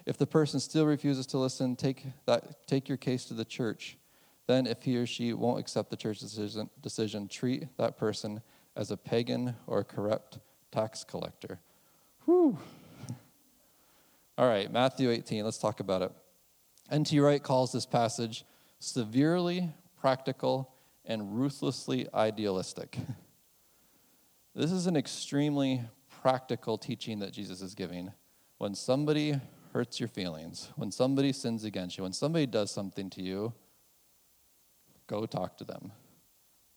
If 0.07 0.17
the 0.17 0.25
person 0.25 0.59
still 0.59 0.87
refuses 0.87 1.27
to 1.27 1.37
listen, 1.37 1.75
take, 1.75 2.03
that, 2.25 2.65
take 2.65 2.89
your 2.89 2.97
case 2.97 3.25
to 3.25 3.35
the 3.35 3.45
church. 3.45 3.99
Then, 4.47 4.65
if 4.65 4.81
he 4.81 4.97
or 4.97 5.05
she 5.05 5.33
won't 5.33 5.59
accept 5.59 5.91
the 5.91 5.97
church's 5.97 6.31
decision, 6.31 6.71
decision, 6.81 7.27
treat 7.27 7.77
that 7.77 7.95
person 7.95 8.41
as 8.75 8.89
a 8.89 8.97
pagan 8.97 9.55
or 9.67 9.83
corrupt 9.83 10.39
tax 10.73 11.03
collector. 11.03 11.59
Whew. 12.25 12.57
All 14.37 14.47
right, 14.47 14.71
Matthew 14.71 15.11
18, 15.11 15.45
let's 15.45 15.59
talk 15.59 15.79
about 15.79 16.01
it. 16.01 16.11
N.T. 16.89 17.19
Wright 17.19 17.41
calls 17.41 17.71
this 17.71 17.85
passage 17.85 18.43
severely 18.79 19.69
practical 19.99 20.73
and 21.05 21.39
ruthlessly 21.39 22.07
idealistic. 22.13 22.97
This 24.55 24.71
is 24.71 24.85
an 24.85 24.95
extremely 24.95 25.81
practical 26.21 26.77
teaching 26.77 27.17
that 27.19 27.33
Jesus 27.33 27.63
is 27.63 27.73
giving. 27.73 28.13
When 28.59 28.75
somebody 28.75 29.41
hurts 29.73 29.99
your 29.99 30.09
feelings, 30.09 30.69
when 30.75 30.91
somebody 30.91 31.33
sins 31.33 31.63
against 31.63 31.97
you, 31.97 32.03
when 32.03 32.13
somebody 32.13 32.45
does 32.45 32.69
something 32.69 33.09
to 33.09 33.23
you, 33.23 33.51
go 35.07 35.25
talk 35.25 35.57
to 35.57 35.63
them. 35.63 35.91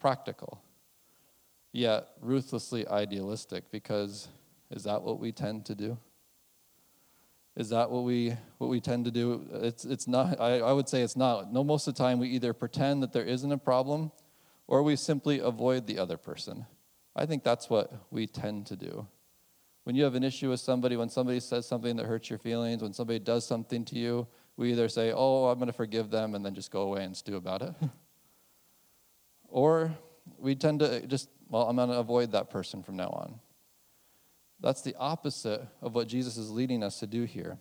Practical, 0.00 0.62
yet 1.76 2.08
ruthlessly 2.20 2.86
idealistic, 2.88 3.70
because 3.70 4.28
is 4.70 4.84
that 4.84 5.02
what 5.02 5.20
we 5.20 5.30
tend 5.30 5.66
to 5.66 5.74
do? 5.74 5.98
Is 7.56 7.70
that 7.70 7.90
what 7.90 8.04
we 8.04 8.34
what 8.58 8.68
we 8.68 8.80
tend 8.80 9.04
to 9.06 9.10
do? 9.10 9.46
It's 9.52 9.84
it's 9.84 10.06
not. 10.06 10.40
I, 10.40 10.60
I 10.60 10.72
would 10.72 10.88
say 10.88 11.02
it's 11.02 11.16
not. 11.16 11.52
No, 11.52 11.64
most 11.64 11.86
of 11.86 11.94
the 11.94 12.02
time 12.02 12.18
we 12.18 12.28
either 12.28 12.52
pretend 12.52 13.02
that 13.02 13.12
there 13.12 13.24
isn't 13.24 13.50
a 13.50 13.58
problem, 13.58 14.12
or 14.66 14.82
we 14.82 14.96
simply 14.96 15.38
avoid 15.38 15.86
the 15.86 15.98
other 15.98 16.16
person. 16.16 16.66
I 17.14 17.24
think 17.24 17.44
that's 17.44 17.70
what 17.70 17.92
we 18.10 18.26
tend 18.26 18.66
to 18.66 18.76
do. 18.76 19.06
When 19.84 19.96
you 19.96 20.04
have 20.04 20.16
an 20.16 20.24
issue 20.24 20.50
with 20.50 20.60
somebody, 20.60 20.96
when 20.96 21.08
somebody 21.08 21.40
says 21.40 21.66
something 21.66 21.96
that 21.96 22.04
hurts 22.04 22.28
your 22.28 22.38
feelings, 22.38 22.82
when 22.82 22.92
somebody 22.92 23.20
does 23.20 23.46
something 23.46 23.84
to 23.86 23.94
you, 23.94 24.26
we 24.56 24.72
either 24.72 24.88
say, 24.88 25.12
Oh, 25.14 25.46
I'm 25.46 25.58
going 25.58 25.68
to 25.68 25.72
forgive 25.72 26.10
them, 26.10 26.34
and 26.34 26.44
then 26.44 26.54
just 26.54 26.70
go 26.70 26.82
away 26.82 27.04
and 27.04 27.16
stew 27.16 27.36
about 27.36 27.62
it. 27.62 27.74
or 29.48 29.96
we 30.38 30.54
tend 30.54 30.80
to 30.80 31.06
just, 31.06 31.28
well, 31.48 31.68
I'm 31.68 31.76
going 31.76 31.88
to 31.88 31.96
avoid 31.96 32.32
that 32.32 32.50
person 32.50 32.82
from 32.82 32.96
now 32.96 33.08
on. 33.08 33.40
That's 34.60 34.82
the 34.82 34.94
opposite 34.96 35.66
of 35.82 35.94
what 35.94 36.08
Jesus 36.08 36.36
is 36.36 36.50
leading 36.50 36.82
us 36.82 36.98
to 37.00 37.06
do 37.06 37.24
here. 37.24 37.58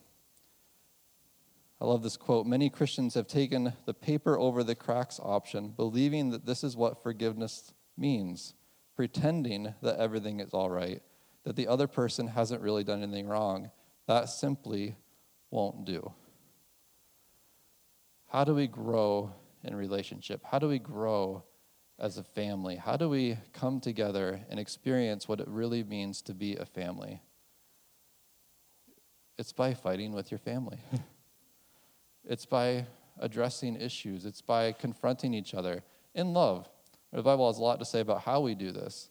I 1.80 1.84
love 1.84 2.02
this 2.02 2.16
quote. 2.16 2.46
Many 2.46 2.70
Christians 2.70 3.14
have 3.14 3.26
taken 3.26 3.74
the 3.84 3.92
paper 3.92 4.38
over 4.38 4.64
the 4.64 4.74
cracks 4.74 5.20
option, 5.22 5.68
believing 5.76 6.30
that 6.30 6.46
this 6.46 6.64
is 6.64 6.76
what 6.76 7.02
forgiveness 7.02 7.74
means, 7.98 8.54
pretending 8.94 9.74
that 9.82 9.98
everything 9.98 10.40
is 10.40 10.54
all 10.54 10.70
right 10.70 11.02
that 11.46 11.54
the 11.54 11.68
other 11.68 11.86
person 11.86 12.26
hasn't 12.26 12.60
really 12.60 12.82
done 12.82 13.04
anything 13.04 13.28
wrong. 13.28 13.70
That 14.08 14.28
simply 14.28 14.96
won't 15.52 15.84
do. 15.84 16.12
How 18.26 18.42
do 18.42 18.52
we 18.52 18.66
grow 18.66 19.32
in 19.62 19.76
relationship? 19.76 20.42
How 20.44 20.58
do 20.58 20.66
we 20.66 20.80
grow 20.80 21.44
as 21.98 22.18
a 22.18 22.22
family? 22.22 22.76
How 22.76 22.96
do 22.96 23.08
we 23.08 23.38
come 23.52 23.80
together 23.80 24.40
and 24.50 24.60
experience 24.60 25.28
what 25.28 25.40
it 25.40 25.48
really 25.48 25.82
means 25.82 26.22
to 26.22 26.34
be 26.34 26.56
a 26.56 26.66
family? 26.66 27.22
It's 29.38 29.52
by 29.52 29.74
fighting 29.74 30.12
with 30.12 30.30
your 30.30 30.38
family. 30.38 30.78
it's 32.24 32.46
by 32.46 32.86
addressing 33.18 33.80
issues. 33.80 34.24
It's 34.24 34.42
by 34.42 34.72
confronting 34.72 35.34
each 35.34 35.54
other 35.54 35.82
in 36.14 36.32
love. 36.32 36.68
The 37.12 37.22
Bible 37.22 37.46
has 37.46 37.58
a 37.58 37.62
lot 37.62 37.78
to 37.78 37.84
say 37.84 38.00
about 38.00 38.22
how 38.22 38.40
we 38.40 38.54
do 38.54 38.72
this. 38.72 39.10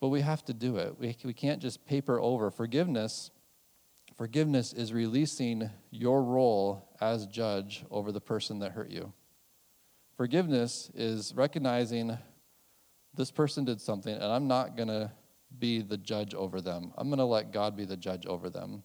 But 0.00 0.08
we 0.08 0.20
have 0.20 0.44
to 0.44 0.54
do 0.54 0.76
it. 0.76 0.98
We, 0.98 1.16
we 1.24 1.32
can't 1.32 1.62
just 1.62 1.86
paper 1.86 2.20
over. 2.20 2.50
Forgiveness, 2.50 3.30
forgiveness 4.16 4.72
is 4.72 4.92
releasing 4.92 5.70
your 5.90 6.22
role 6.22 6.88
as 7.00 7.26
judge 7.26 7.84
over 7.90 8.12
the 8.12 8.20
person 8.20 8.58
that 8.60 8.72
hurt 8.72 8.90
you. 8.90 9.12
Forgiveness 10.16 10.90
is 10.94 11.34
recognizing 11.34 12.16
this 13.14 13.30
person 13.30 13.64
did 13.64 13.80
something 13.80 14.14
and 14.14 14.24
I'm 14.24 14.48
not 14.48 14.76
going 14.76 14.88
to 14.88 15.12
be 15.58 15.82
the 15.82 15.98
judge 15.98 16.34
over 16.34 16.60
them. 16.60 16.92
I'm 16.96 17.08
going 17.08 17.18
to 17.18 17.24
let 17.24 17.52
God 17.52 17.76
be 17.76 17.84
the 17.84 17.96
judge 17.96 18.26
over 18.26 18.48
them. 18.48 18.82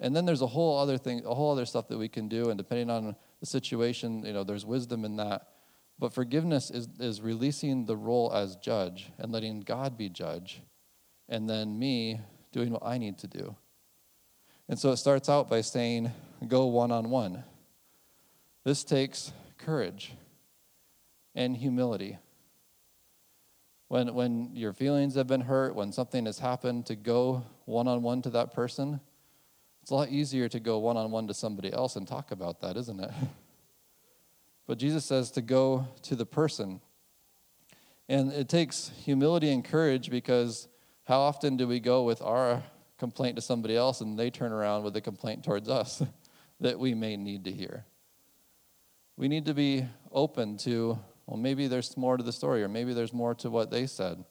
And 0.00 0.16
then 0.16 0.24
there's 0.24 0.42
a 0.42 0.46
whole 0.46 0.78
other 0.78 0.98
thing, 0.98 1.24
a 1.24 1.34
whole 1.34 1.52
other 1.52 1.64
stuff 1.64 1.86
that 1.88 1.98
we 1.98 2.08
can 2.08 2.28
do 2.28 2.50
and 2.50 2.58
depending 2.58 2.90
on 2.90 3.14
the 3.38 3.46
situation, 3.46 4.24
you 4.24 4.32
know, 4.32 4.42
there's 4.42 4.66
wisdom 4.66 5.04
in 5.04 5.16
that. 5.16 5.48
But 5.98 6.12
forgiveness 6.12 6.70
is, 6.70 6.88
is 6.98 7.20
releasing 7.20 7.84
the 7.84 7.96
role 7.96 8.32
as 8.34 8.56
judge 8.56 9.12
and 9.18 9.30
letting 9.30 9.60
God 9.60 9.96
be 9.96 10.08
judge, 10.08 10.60
and 11.28 11.48
then 11.48 11.78
me 11.78 12.20
doing 12.50 12.72
what 12.72 12.84
I 12.84 12.98
need 12.98 13.18
to 13.18 13.28
do. 13.28 13.54
And 14.68 14.76
so 14.76 14.90
it 14.90 14.96
starts 14.96 15.28
out 15.28 15.48
by 15.48 15.60
saying, 15.60 16.10
go 16.48 16.66
one 16.66 16.90
on 16.90 17.10
one. 17.10 17.44
This 18.64 18.82
takes 18.82 19.32
courage 19.58 20.14
and 21.34 21.56
humility. 21.56 22.18
When, 23.88 24.14
when 24.14 24.50
your 24.54 24.72
feelings 24.72 25.16
have 25.16 25.26
been 25.26 25.42
hurt, 25.42 25.74
when 25.74 25.92
something 25.92 26.26
has 26.26 26.38
happened, 26.38 26.86
to 26.86 26.96
go 26.96 27.44
one 27.66 27.88
on 27.88 28.02
one 28.02 28.22
to 28.22 28.30
that 28.30 28.52
person, 28.52 29.00
it's 29.82 29.90
a 29.90 29.94
lot 29.94 30.08
easier 30.08 30.48
to 30.48 30.60
go 30.60 30.78
one 30.78 30.96
on 30.96 31.10
one 31.10 31.26
to 31.26 31.34
somebody 31.34 31.72
else 31.72 31.96
and 31.96 32.06
talk 32.06 32.30
about 32.30 32.60
that, 32.60 32.76
isn't 32.76 33.00
it? 33.00 33.10
But 34.66 34.78
Jesus 34.78 35.04
says 35.04 35.30
to 35.32 35.42
go 35.42 35.88
to 36.02 36.14
the 36.14 36.24
person. 36.24 36.80
And 38.08 38.32
it 38.32 38.48
takes 38.48 38.90
humility 39.04 39.50
and 39.50 39.64
courage 39.64 40.10
because 40.10 40.68
how 41.04 41.20
often 41.20 41.56
do 41.56 41.66
we 41.66 41.80
go 41.80 42.04
with 42.04 42.22
our 42.22 42.62
complaint 42.96 43.36
to 43.36 43.42
somebody 43.42 43.76
else 43.76 44.00
and 44.00 44.18
they 44.18 44.30
turn 44.30 44.52
around 44.52 44.84
with 44.84 44.94
a 44.96 45.00
complaint 45.00 45.44
towards 45.44 45.68
us 45.68 46.02
that 46.60 46.78
we 46.78 46.94
may 46.94 47.16
need 47.16 47.44
to 47.44 47.52
hear? 47.52 47.84
We 49.16 49.28
need 49.28 49.46
to 49.46 49.54
be 49.54 49.86
open 50.10 50.56
to, 50.58 50.98
well, 51.32 51.40
maybe 51.40 51.66
there's 51.66 51.96
more 51.96 52.18
to 52.18 52.22
the 52.22 52.30
story 52.30 52.62
or 52.62 52.68
maybe 52.68 52.92
there's 52.92 53.14
more 53.14 53.34
to 53.36 53.48
what 53.48 53.70
they 53.70 53.86
said. 53.86 54.22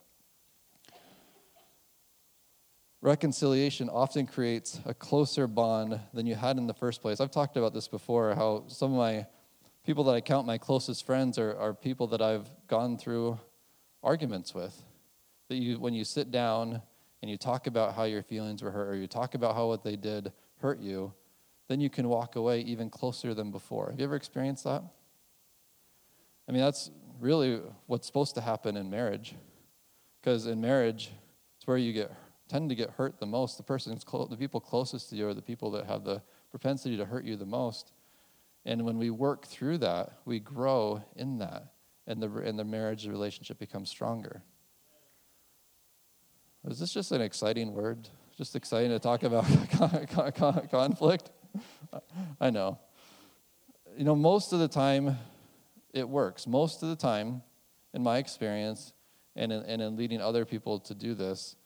Reconciliation 3.00 3.88
often 3.88 4.24
creates 4.24 4.78
a 4.84 4.94
closer 4.94 5.48
bond 5.48 5.98
than 6.14 6.26
you 6.28 6.36
had 6.36 6.58
in 6.58 6.68
the 6.68 6.74
first 6.74 7.02
place. 7.02 7.20
I've 7.20 7.32
talked 7.32 7.56
about 7.56 7.74
this 7.74 7.88
before, 7.88 8.32
how 8.36 8.68
some 8.68 8.92
of 8.92 8.98
my 8.98 9.26
people 9.84 10.04
that 10.04 10.12
I 10.12 10.20
count 10.20 10.46
my 10.46 10.58
closest 10.58 11.04
friends 11.04 11.38
are, 11.38 11.56
are 11.58 11.74
people 11.74 12.06
that 12.06 12.22
I've 12.22 12.48
gone 12.68 12.96
through 12.96 13.40
arguments 14.04 14.54
with. 14.54 14.80
That 15.48 15.56
you, 15.56 15.80
when 15.80 15.94
you 15.94 16.04
sit 16.04 16.30
down 16.30 16.82
and 17.20 17.28
you 17.28 17.36
talk 17.36 17.66
about 17.66 17.96
how 17.96 18.04
your 18.04 18.22
feelings 18.22 18.62
were 18.62 18.70
hurt, 18.70 18.88
or 18.88 18.94
you 18.94 19.08
talk 19.08 19.34
about 19.34 19.56
how 19.56 19.66
what 19.66 19.82
they 19.82 19.96
did 19.96 20.32
hurt 20.60 20.78
you, 20.78 21.12
then 21.66 21.80
you 21.80 21.90
can 21.90 22.08
walk 22.08 22.36
away 22.36 22.60
even 22.60 22.88
closer 22.88 23.34
than 23.34 23.50
before. 23.50 23.90
Have 23.90 23.98
you 23.98 24.04
ever 24.04 24.14
experienced 24.14 24.62
that? 24.62 24.84
I 26.48 26.52
mean, 26.52 26.62
that's 26.62 26.90
really 27.20 27.60
what's 27.86 28.06
supposed 28.06 28.34
to 28.34 28.40
happen 28.40 28.76
in 28.76 28.90
marriage. 28.90 29.34
Because 30.20 30.46
in 30.46 30.60
marriage, 30.60 31.10
it's 31.56 31.66
where 31.66 31.76
you 31.76 31.92
get 31.92 32.12
tend 32.48 32.68
to 32.68 32.74
get 32.74 32.90
hurt 32.90 33.18
the 33.18 33.26
most. 33.26 33.56
The 33.56 33.62
person, 33.62 33.96
the 33.96 34.36
people 34.36 34.60
closest 34.60 35.08
to 35.10 35.16
you, 35.16 35.26
are 35.26 35.34
the 35.34 35.40
people 35.40 35.70
that 35.70 35.86
have 35.86 36.04
the 36.04 36.20
propensity 36.50 36.98
to 36.98 37.04
hurt 37.06 37.24
you 37.24 37.34
the 37.36 37.46
most. 37.46 37.92
And 38.66 38.84
when 38.84 38.98
we 38.98 39.08
work 39.08 39.46
through 39.46 39.78
that, 39.78 40.18
we 40.26 40.38
grow 40.38 41.02
in 41.16 41.38
that, 41.38 41.72
and 42.06 42.22
the, 42.22 42.30
and 42.38 42.58
the 42.58 42.64
marriage 42.64 43.08
relationship 43.08 43.58
becomes 43.58 43.88
stronger. 43.88 44.42
Is 46.68 46.78
this 46.78 46.92
just 46.92 47.10
an 47.10 47.22
exciting 47.22 47.72
word? 47.72 48.08
Just 48.36 48.54
exciting 48.54 48.90
to 48.90 48.98
talk 48.98 49.22
about 49.22 49.46
conflict? 50.70 51.30
I 52.40 52.50
know. 52.50 52.78
You 53.96 54.04
know, 54.04 54.14
most 54.14 54.52
of 54.52 54.58
the 54.58 54.68
time, 54.68 55.18
it 55.92 56.08
works. 56.08 56.46
Most 56.46 56.82
of 56.82 56.88
the 56.88 56.96
time, 56.96 57.42
in 57.94 58.02
my 58.02 58.18
experience, 58.18 58.92
and 59.36 59.52
in, 59.52 59.62
and 59.62 59.82
in 59.82 59.96
leading 59.96 60.20
other 60.20 60.44
people 60.44 60.78
to 60.80 60.94
do 60.94 61.14
this, 61.14 61.56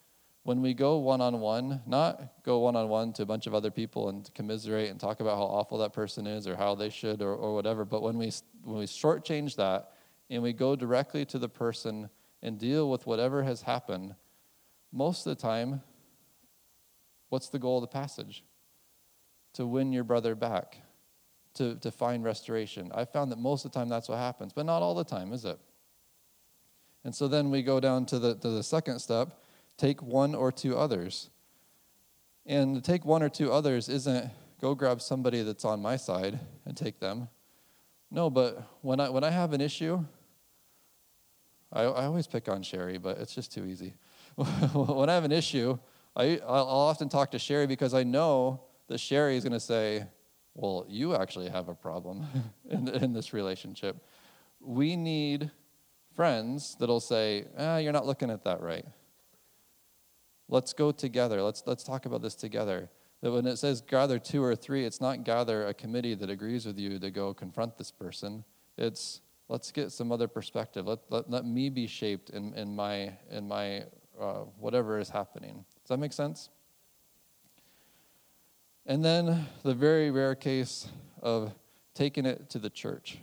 when 0.42 0.62
we 0.62 0.74
go 0.74 0.98
one 0.98 1.20
on 1.20 1.40
one, 1.40 1.82
not 1.86 2.42
go 2.44 2.60
one 2.60 2.76
on 2.76 2.88
one 2.88 3.12
to 3.14 3.22
a 3.22 3.26
bunch 3.26 3.48
of 3.48 3.54
other 3.54 3.70
people 3.70 4.08
and 4.08 4.32
commiserate 4.32 4.90
and 4.90 5.00
talk 5.00 5.18
about 5.18 5.36
how 5.36 5.42
awful 5.42 5.78
that 5.78 5.92
person 5.92 6.24
is 6.24 6.46
or 6.46 6.54
how 6.54 6.76
they 6.76 6.88
should 6.88 7.20
or, 7.20 7.34
or 7.34 7.52
whatever, 7.52 7.84
but 7.84 8.00
when 8.00 8.16
we, 8.16 8.30
when 8.62 8.78
we 8.78 8.84
shortchange 8.84 9.56
that 9.56 9.90
and 10.30 10.42
we 10.42 10.52
go 10.52 10.76
directly 10.76 11.24
to 11.24 11.38
the 11.40 11.48
person 11.48 12.08
and 12.42 12.60
deal 12.60 12.88
with 12.88 13.08
whatever 13.08 13.42
has 13.42 13.62
happened, 13.62 14.14
most 14.92 15.26
of 15.26 15.36
the 15.36 15.42
time, 15.42 15.82
what's 17.28 17.48
the 17.48 17.58
goal 17.58 17.78
of 17.78 17.82
the 17.82 17.88
passage? 17.88 18.44
To 19.54 19.66
win 19.66 19.92
your 19.92 20.04
brother 20.04 20.36
back, 20.36 20.78
to, 21.56 21.74
to 21.76 21.90
find 21.90 22.24
restoration. 22.24 22.90
I 22.94 23.04
found 23.04 23.32
that 23.32 23.38
most 23.38 23.64
of 23.64 23.72
the 23.72 23.78
time 23.78 23.88
that's 23.88 24.08
what 24.08 24.18
happens, 24.18 24.52
but 24.52 24.66
not 24.66 24.82
all 24.82 24.94
the 24.94 25.04
time, 25.04 25.32
is 25.32 25.44
it? 25.44 25.58
And 27.04 27.14
so 27.14 27.28
then 27.28 27.50
we 27.50 27.62
go 27.62 27.80
down 27.80 28.06
to 28.06 28.18
the, 28.18 28.34
to 28.36 28.48
the 28.48 28.62
second 28.62 28.98
step 29.00 29.40
take 29.76 30.02
one 30.02 30.34
or 30.34 30.50
two 30.50 30.76
others. 30.76 31.30
And 32.46 32.82
take 32.82 33.04
one 33.04 33.22
or 33.22 33.28
two 33.28 33.52
others 33.52 33.88
isn't 33.88 34.30
go 34.60 34.74
grab 34.74 35.00
somebody 35.00 35.42
that's 35.42 35.64
on 35.64 35.82
my 35.82 35.96
side 35.96 36.38
and 36.64 36.76
take 36.76 36.98
them. 36.98 37.28
No, 38.10 38.30
but 38.30 38.62
when 38.82 39.00
I, 39.00 39.10
when 39.10 39.24
I 39.24 39.30
have 39.30 39.52
an 39.52 39.60
issue, 39.60 40.04
I, 41.72 41.82
I 41.82 42.04
always 42.06 42.26
pick 42.26 42.48
on 42.48 42.62
Sherry, 42.62 42.98
but 42.98 43.18
it's 43.18 43.34
just 43.34 43.52
too 43.52 43.64
easy. 43.64 43.94
when 44.36 45.10
I 45.10 45.14
have 45.14 45.24
an 45.24 45.32
issue, 45.32 45.78
I, 46.14 46.40
I'll 46.46 46.66
often 46.66 47.08
talk 47.08 47.32
to 47.32 47.38
Sherry 47.38 47.66
because 47.66 47.92
I 47.94 48.02
know 48.02 48.62
that 48.88 48.98
Sherry 48.98 49.36
is 49.36 49.44
going 49.44 49.52
to 49.52 49.60
say, 49.60 50.06
well, 50.56 50.86
you 50.88 51.14
actually 51.14 51.50
have 51.50 51.68
a 51.68 51.74
problem 51.74 52.26
in, 52.70 52.88
in 52.88 53.12
this 53.12 53.32
relationship. 53.32 54.02
We 54.60 54.96
need 54.96 55.50
friends 56.14 56.76
that'll 56.80 57.00
say, 57.00 57.44
ah, 57.58 57.76
you're 57.76 57.92
not 57.92 58.06
looking 58.06 58.30
at 58.30 58.42
that 58.44 58.62
right. 58.62 58.86
Let's 60.48 60.72
go 60.72 60.92
together. 60.92 61.42
Let's, 61.42 61.62
let's 61.66 61.84
talk 61.84 62.06
about 62.06 62.22
this 62.22 62.34
together. 62.34 62.88
That 63.20 63.32
when 63.32 63.46
it 63.46 63.56
says 63.56 63.82
gather 63.82 64.18
two 64.18 64.42
or 64.42 64.56
three, 64.56 64.84
it's 64.84 65.00
not 65.00 65.24
gather 65.24 65.66
a 65.66 65.74
committee 65.74 66.14
that 66.14 66.30
agrees 66.30 66.64
with 66.64 66.78
you 66.78 66.98
to 66.98 67.10
go 67.10 67.34
confront 67.34 67.76
this 67.76 67.90
person. 67.90 68.44
It's 68.78 69.20
let's 69.48 69.70
get 69.70 69.92
some 69.92 70.10
other 70.10 70.28
perspective. 70.28 70.86
Let, 70.86 71.00
let, 71.10 71.30
let 71.30 71.44
me 71.44 71.68
be 71.68 71.86
shaped 71.86 72.30
in, 72.30 72.54
in 72.54 72.74
my, 72.74 73.12
in 73.30 73.46
my 73.46 73.84
uh, 74.18 74.44
whatever 74.58 74.98
is 74.98 75.10
happening. 75.10 75.64
Does 75.82 75.88
that 75.90 75.98
make 75.98 76.12
sense? 76.12 76.48
And 78.88 79.04
then 79.04 79.46
the 79.64 79.74
very 79.74 80.12
rare 80.12 80.36
case 80.36 80.86
of 81.20 81.52
taking 81.94 82.24
it 82.24 82.48
to 82.50 82.60
the 82.60 82.70
church. 82.70 83.18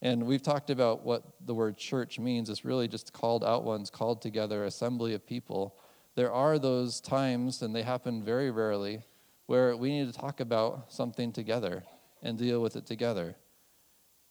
And 0.00 0.22
we've 0.24 0.42
talked 0.42 0.70
about 0.70 1.04
what 1.04 1.24
the 1.44 1.54
word 1.54 1.76
church 1.76 2.18
means. 2.18 2.48
It's 2.48 2.64
really 2.64 2.88
just 2.88 3.12
called 3.12 3.44
out 3.44 3.64
ones, 3.64 3.90
called 3.90 4.22
together, 4.22 4.64
assembly 4.64 5.12
of 5.12 5.26
people. 5.26 5.76
There 6.14 6.32
are 6.32 6.58
those 6.58 7.00
times, 7.00 7.60
and 7.60 7.74
they 7.74 7.82
happen 7.82 8.22
very 8.22 8.50
rarely, 8.50 9.02
where 9.46 9.76
we 9.76 9.90
need 9.90 10.10
to 10.10 10.18
talk 10.18 10.40
about 10.40 10.90
something 10.90 11.32
together 11.32 11.84
and 12.22 12.38
deal 12.38 12.62
with 12.62 12.74
it 12.74 12.86
together. 12.86 13.36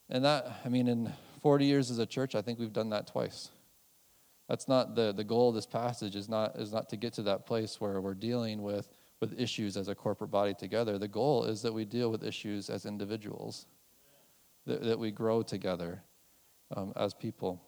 And 0.10 0.26
that, 0.26 0.62
I 0.66 0.70
mean, 0.70 0.88
in 0.88 1.14
40 1.42 1.66
years 1.66 1.92
as 1.92 2.00
a 2.00 2.06
church, 2.06 2.34
I 2.34 2.42
think 2.42 2.58
we've 2.58 2.74
done 2.74 2.90
that 2.90 3.06
twice. 3.06 3.52
That's 4.50 4.68
not 4.68 4.96
the, 4.96 5.14
the 5.14 5.24
goal 5.24 5.50
of 5.50 5.56
this 5.56 5.66
passage 5.68 6.16
is 6.16 6.28
not, 6.28 6.56
is 6.56 6.72
not 6.72 6.90
to 6.90 6.98
get 6.98 7.14
to 7.14 7.24
that 7.24 7.46
place 7.46 7.80
where 7.80 8.02
we're 8.02 8.16
dealing 8.16 8.64
with, 8.64 8.88
with 9.20 9.40
issues 9.40 9.78
as 9.78 9.88
a 9.88 9.96
corporate 9.96 10.32
body 10.32 10.54
together. 10.54 10.98
The 10.98 11.08
goal 11.08 11.46
is 11.46 11.62
that 11.64 11.74
we 11.74 11.86
deal 11.86 12.12
with 12.12 12.24
issues 12.24 12.70
as 12.70 12.86
individuals, 12.86 13.66
that, 14.66 14.84
that 14.84 15.00
we 15.00 15.12
grow 15.12 15.42
together 15.42 16.04
um, 16.76 16.94
as 16.96 17.14
people. 17.14 17.62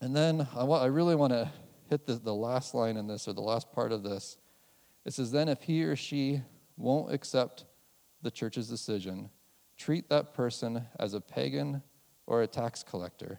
And 0.00 0.16
then 0.16 0.46
I, 0.56 0.64
wa- 0.64 0.82
I 0.82 0.86
really 0.86 1.14
want 1.14 1.32
to 1.32 1.50
hit 1.90 2.06
the, 2.06 2.14
the 2.14 2.34
last 2.34 2.74
line 2.74 2.96
in 2.96 3.06
this, 3.06 3.28
or 3.28 3.32
the 3.34 3.40
last 3.42 3.70
part 3.72 3.92
of 3.92 4.02
this. 4.02 4.38
It 5.04 5.12
says, 5.12 5.30
Then 5.30 5.48
if 5.48 5.62
he 5.62 5.84
or 5.84 5.96
she 5.96 6.42
won't 6.76 7.12
accept 7.12 7.66
the 8.22 8.30
church's 8.30 8.68
decision, 8.68 9.30
treat 9.76 10.08
that 10.08 10.32
person 10.32 10.86
as 10.98 11.12
a 11.12 11.20
pagan 11.20 11.82
or 12.26 12.42
a 12.42 12.46
tax 12.46 12.82
collector. 12.82 13.38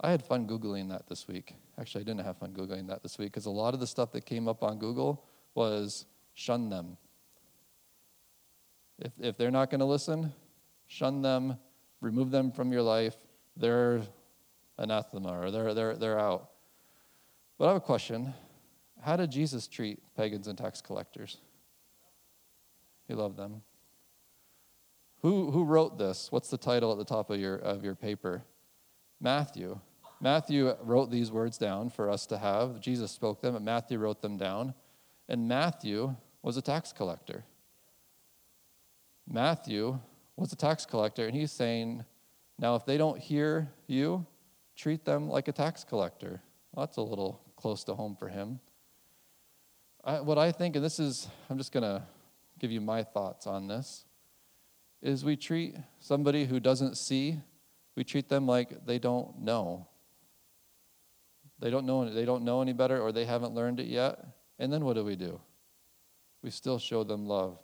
I 0.00 0.10
had 0.10 0.24
fun 0.24 0.46
Googling 0.46 0.88
that 0.88 1.06
this 1.06 1.28
week. 1.28 1.54
Actually, 1.78 2.02
I 2.02 2.04
didn't 2.04 2.24
have 2.24 2.38
fun 2.38 2.52
Googling 2.52 2.88
that 2.88 3.02
this 3.02 3.18
week 3.18 3.32
because 3.32 3.46
a 3.46 3.50
lot 3.50 3.74
of 3.74 3.80
the 3.80 3.86
stuff 3.86 4.12
that 4.12 4.26
came 4.26 4.48
up 4.48 4.62
on 4.62 4.78
Google 4.78 5.24
was 5.54 6.06
shun 6.34 6.68
them. 6.68 6.96
If, 8.98 9.12
if 9.18 9.36
they're 9.36 9.50
not 9.50 9.70
going 9.70 9.80
to 9.80 9.86
listen, 9.86 10.32
shun 10.86 11.22
them, 11.22 11.58
remove 12.00 12.30
them 12.30 12.52
from 12.52 12.72
your 12.72 12.82
life. 12.82 13.16
They're 13.56 14.02
anathema 14.78 15.40
or 15.40 15.50
they're, 15.50 15.74
they're, 15.74 15.96
they're 15.96 16.18
out. 16.18 16.50
But 17.58 17.66
I 17.66 17.68
have 17.68 17.76
a 17.76 17.80
question 17.80 18.34
How 19.02 19.16
did 19.16 19.30
Jesus 19.30 19.66
treat 19.68 20.00
pagans 20.16 20.48
and 20.48 20.58
tax 20.58 20.80
collectors? 20.80 21.38
He 23.06 23.14
loved 23.14 23.36
them. 23.36 23.62
Who, 25.22 25.50
who 25.50 25.64
wrote 25.64 25.98
this? 25.98 26.30
What's 26.30 26.50
the 26.50 26.58
title 26.58 26.92
at 26.92 26.98
the 26.98 27.04
top 27.04 27.30
of 27.30 27.40
your, 27.40 27.56
of 27.56 27.84
your 27.84 27.94
paper? 27.94 28.44
Matthew. 29.20 29.78
Matthew 30.20 30.74
wrote 30.82 31.10
these 31.10 31.30
words 31.30 31.58
down 31.58 31.90
for 31.90 32.10
us 32.10 32.26
to 32.26 32.38
have. 32.38 32.80
Jesus 32.80 33.10
spoke 33.10 33.40
them, 33.40 33.54
but 33.54 33.62
Matthew 33.62 33.98
wrote 33.98 34.20
them 34.20 34.36
down. 34.36 34.74
And 35.28 35.48
Matthew 35.48 36.14
was 36.44 36.58
a 36.58 36.62
tax 36.62 36.92
collector. 36.92 37.42
Matthew 39.26 39.98
was 40.36 40.52
a 40.52 40.56
tax 40.56 40.84
collector, 40.84 41.26
and 41.26 41.34
he's 41.34 41.50
saying, 41.50 42.04
now 42.58 42.74
if 42.74 42.84
they 42.84 42.98
don't 42.98 43.18
hear 43.18 43.70
you, 43.86 44.26
treat 44.76 45.06
them 45.06 45.30
like 45.30 45.48
a 45.48 45.52
tax 45.52 45.84
collector. 45.84 46.42
Well, 46.72 46.84
that's 46.84 46.98
a 46.98 47.02
little 47.02 47.40
close 47.56 47.82
to 47.84 47.94
home 47.94 48.14
for 48.14 48.28
him. 48.28 48.60
I, 50.04 50.20
what 50.20 50.36
I 50.36 50.52
think, 50.52 50.76
and 50.76 50.84
this 50.84 51.00
is, 51.00 51.26
I'm 51.48 51.56
just 51.56 51.72
going 51.72 51.82
to 51.82 52.02
give 52.58 52.70
you 52.70 52.82
my 52.82 53.02
thoughts 53.02 53.46
on 53.46 53.66
this 53.66 54.04
is 55.00 55.24
we 55.24 55.36
treat 55.36 55.74
somebody 55.98 56.44
who 56.44 56.60
doesn't 56.60 56.98
see, 56.98 57.40
we 57.96 58.04
treat 58.04 58.28
them 58.28 58.46
like 58.46 58.84
they 58.84 58.98
don't 58.98 59.40
know. 59.40 59.86
They 61.58 61.70
don't 61.70 61.86
know 61.86 62.12
they 62.12 62.24
don't 62.24 62.42
know 62.42 62.60
any 62.60 62.72
better 62.74 63.00
or 63.00 63.12
they 63.12 63.24
haven't 63.24 63.54
learned 63.54 63.80
it 63.80 63.86
yet. 63.86 64.18
And 64.58 64.70
then 64.72 64.84
what 64.84 64.94
do 64.94 65.04
we 65.04 65.16
do? 65.16 65.40
We 66.44 66.50
still 66.50 66.78
show 66.78 67.04
them 67.04 67.24
love. 67.24 67.58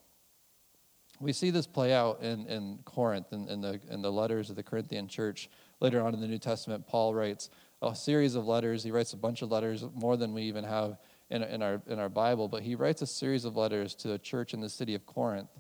We 1.21 1.35
see 1.35 1.51
this 1.51 1.67
play 1.67 1.93
out 1.93 2.23
in, 2.23 2.47
in 2.47 2.79
Corinth, 2.87 3.31
in, 3.31 3.47
in, 3.47 3.61
the, 3.61 3.79
in 3.91 4.01
the 4.01 4.11
letters 4.11 4.49
of 4.49 4.57
the 4.57 4.63
Corinthian 4.63 5.07
church. 5.07 5.51
Later 5.81 6.01
on 6.01 6.15
in 6.15 6.21
the 6.21 6.27
New 6.27 6.39
Testament, 6.39 6.87
Paul 6.87 7.15
writes 7.15 7.51
a 7.83 7.95
series 7.95 8.37
of 8.37 8.47
letters. 8.47 8.83
He 8.83 8.91
writes 8.91 9.13
a 9.13 9.19
bunch 9.19 9.43
of 9.43 9.51
letters, 9.51 9.85
more 9.95 10.17
than 10.17 10.33
we 10.33 10.45
even 10.45 10.65
have 10.65 10.97
in, 11.29 11.43
in, 11.43 11.61
our, 11.61 11.83
in 11.89 11.99
our 11.99 12.09
Bible, 12.09 12.49
but 12.49 12.63
he 12.63 12.75
writes 12.75 13.03
a 13.03 13.07
series 13.07 13.45
of 13.45 13.55
letters 13.55 13.95
to 13.97 14.15
a 14.15 14.19
church 14.19 14.55
in 14.55 14.63
the 14.63 14.69
city 14.71 14.95
of 14.95 15.05
Corinth. 15.05 15.51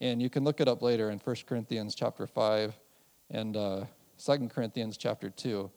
And 0.00 0.22
you 0.22 0.30
can 0.30 0.42
look 0.42 0.58
it 0.58 0.66
up 0.66 0.80
later 0.80 1.10
in 1.10 1.18
1 1.18 1.36
Corinthians 1.46 1.94
chapter 1.94 2.26
5 2.26 2.74
and 3.28 3.54
uh, 3.54 3.84
2 4.16 4.48
Corinthians 4.48 4.96
chapter 4.96 5.28
2. 5.28 5.70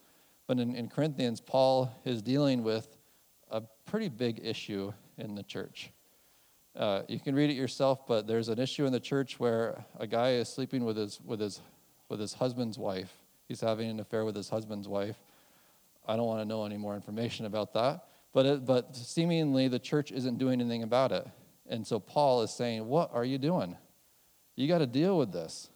But 0.48 0.60
in, 0.60 0.74
in 0.76 0.88
Corinthians, 0.88 1.42
Paul 1.42 1.92
is 2.06 2.22
dealing 2.22 2.64
with 2.64 2.88
a 3.52 3.64
pretty 3.86 4.08
big 4.08 4.40
issue 4.42 4.94
in 5.18 5.36
the 5.36 5.44
church. 5.44 5.92
Uh, 6.76 7.04
you 7.08 7.20
can 7.20 7.36
read 7.36 7.50
it 7.50 7.54
yourself, 7.54 8.06
but 8.06 8.28
there's 8.28 8.50
an 8.50 8.60
issue 8.60 8.86
in 8.86 8.92
the 8.92 9.00
church 9.00 9.40
where 9.40 9.86
a 9.98 10.06
guy 10.06 10.32
is 10.34 10.50
sleeping 10.50 10.84
with 10.84 10.98
his, 10.98 11.22
with 11.22 11.40
his, 11.40 11.62
with 12.10 12.20
his 12.20 12.34
husband's 12.34 12.78
wife. 12.78 13.14
He's 13.48 13.62
having 13.62 13.90
an 13.90 14.00
affair 14.00 14.26
with 14.26 14.36
his 14.36 14.50
husband's 14.50 14.88
wife. 14.88 15.16
I 16.08 16.18
don't 16.18 16.26
want 16.26 16.42
to 16.42 16.46
know 16.46 16.66
any 16.66 16.78
more 16.78 16.96
information 16.96 17.46
about 17.46 17.74
that. 17.74 18.06
But, 18.34 18.46
it, 18.46 18.66
but 18.66 18.96
seemingly 18.96 19.70
the 19.70 19.80
church 19.80 20.12
isn't 20.12 20.38
doing 20.38 20.60
anything 20.60 20.84
about 20.84 21.14
it. 21.14 21.26
And 21.68 21.88
so 21.88 22.00
Paul 22.00 22.42
is 22.42 22.52
saying, 22.52 22.86
What 22.86 23.10
are 23.14 23.24
you 23.24 23.38
doing? 23.38 23.78
You 24.56 24.68
got 24.68 24.80
to 24.80 24.88
deal 24.88 25.18
with 25.18 25.32
this. 25.32 25.70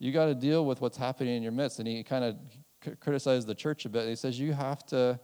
You 0.00 0.12
got 0.12 0.26
to 0.26 0.34
deal 0.34 0.66
with 0.66 0.80
what's 0.80 0.96
happening 0.96 1.36
in 1.36 1.42
your 1.42 1.52
midst. 1.52 1.78
And 1.78 1.86
he 1.86 2.02
kind 2.02 2.24
of 2.24 2.36
c- 2.84 2.96
criticizes 3.00 3.46
the 3.46 3.54
church 3.54 3.84
a 3.84 3.88
bit. 3.88 4.08
He 4.08 4.16
says, 4.16 4.38
You 4.38 4.52
have 4.52 4.84
to 4.86 5.20